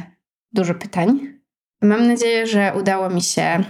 dużo 0.53 0.75
pytań. 0.75 1.39
Mam 1.81 2.07
nadzieję, 2.07 2.47
że 2.47 2.73
udało 2.79 3.09
mi 3.09 3.21
się 3.21 3.63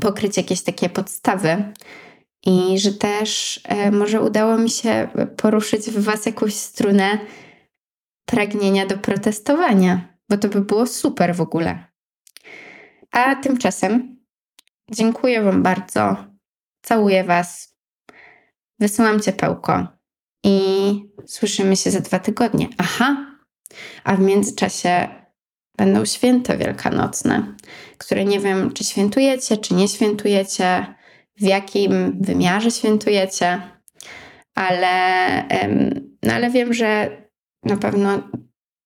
pokryć 0.00 0.36
jakieś 0.36 0.62
takie 0.62 0.88
podstawy 0.88 1.72
i 2.46 2.78
że 2.78 2.92
też 2.92 3.60
e, 3.64 3.90
może 3.90 4.20
udało 4.20 4.58
mi 4.58 4.70
się 4.70 5.08
poruszyć 5.36 5.90
w 5.90 6.04
Was 6.04 6.26
jakąś 6.26 6.54
strunę 6.54 7.18
pragnienia 8.26 8.86
do 8.86 8.98
protestowania, 8.98 10.16
bo 10.28 10.38
to 10.38 10.48
by 10.48 10.60
było 10.60 10.86
super 10.86 11.34
w 11.34 11.40
ogóle. 11.40 11.84
A 13.10 13.36
tymczasem 13.36 14.16
dziękuję 14.90 15.42
Wam 15.42 15.62
bardzo. 15.62 16.16
Całuję 16.82 17.24
Was. 17.24 17.74
Wysyłam 18.80 19.20
ciepełko 19.20 19.86
i 20.44 20.58
słyszymy 21.26 21.76
się 21.76 21.90
za 21.90 22.00
dwa 22.00 22.18
tygodnie. 22.18 22.68
Aha, 22.78 23.36
a 24.04 24.16
w 24.16 24.20
międzyczasie 24.20 25.08
będą 25.76 26.04
święta 26.04 26.56
wielkanocne, 26.56 27.54
które 27.98 28.24
nie 28.24 28.40
wiem, 28.40 28.72
czy 28.72 28.84
świętujecie, 28.84 29.56
czy 29.56 29.74
nie 29.74 29.88
świętujecie, 29.88 30.94
w 31.36 31.42
jakim 31.42 32.18
wymiarze 32.20 32.70
świętujecie, 32.70 33.60
ale, 34.54 35.44
no 36.22 36.32
ale 36.32 36.50
wiem, 36.50 36.74
że 36.74 37.16
na 37.62 37.76
pewno 37.76 38.22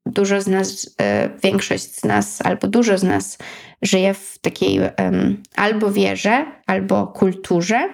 dużo 0.07 0.41
z 0.41 0.47
nas, 0.47 0.95
e, 1.01 1.31
większość 1.43 1.95
z 1.95 2.05
nas, 2.05 2.43
albo 2.47 2.69
dużo 2.69 2.99
z 2.99 3.03
nas 3.03 3.39
żyje 3.83 4.15
w 4.15 4.39
takiej 4.39 4.81
albo 5.57 5.93
wierze, 5.93 6.47
albo 6.67 7.07
kulturze 7.07 7.89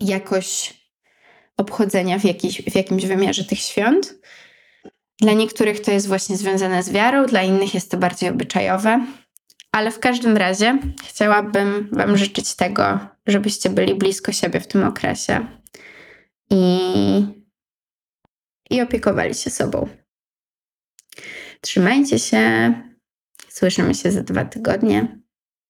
jakoś 0.00 0.74
obchodzenia 1.56 2.18
w, 2.18 2.24
jakiś, 2.24 2.62
w 2.62 2.74
jakimś 2.74 3.06
wymiarze 3.06 3.44
tych 3.44 3.58
świąt. 3.58 4.14
Dla 5.20 5.32
niektórych 5.32 5.80
to 5.80 5.90
jest 5.90 6.08
właśnie 6.08 6.36
związane 6.36 6.82
z 6.82 6.90
wiarą, 6.90 7.26
dla 7.26 7.42
innych 7.42 7.74
jest 7.74 7.90
to 7.90 7.96
bardziej 7.96 8.30
obyczajowe. 8.30 9.06
Ale 9.72 9.90
w 9.90 9.98
każdym 9.98 10.36
razie 10.36 10.78
chciałabym 11.04 11.88
Wam 11.92 12.16
życzyć 12.16 12.54
tego, 12.54 12.98
żebyście 13.26 13.70
byli 13.70 13.94
blisko 13.94 14.32
siebie 14.32 14.60
w 14.60 14.66
tym 14.66 14.84
okresie 14.84 15.46
i, 16.50 16.86
i 18.70 18.80
opiekowali 18.80 19.34
się 19.34 19.50
sobą. 19.50 19.88
Trzymajcie 21.60 22.18
się. 22.18 22.72
Słyszymy 23.48 23.94
się 23.94 24.10
za 24.10 24.22
dwa 24.22 24.44
tygodnie. 24.44 25.21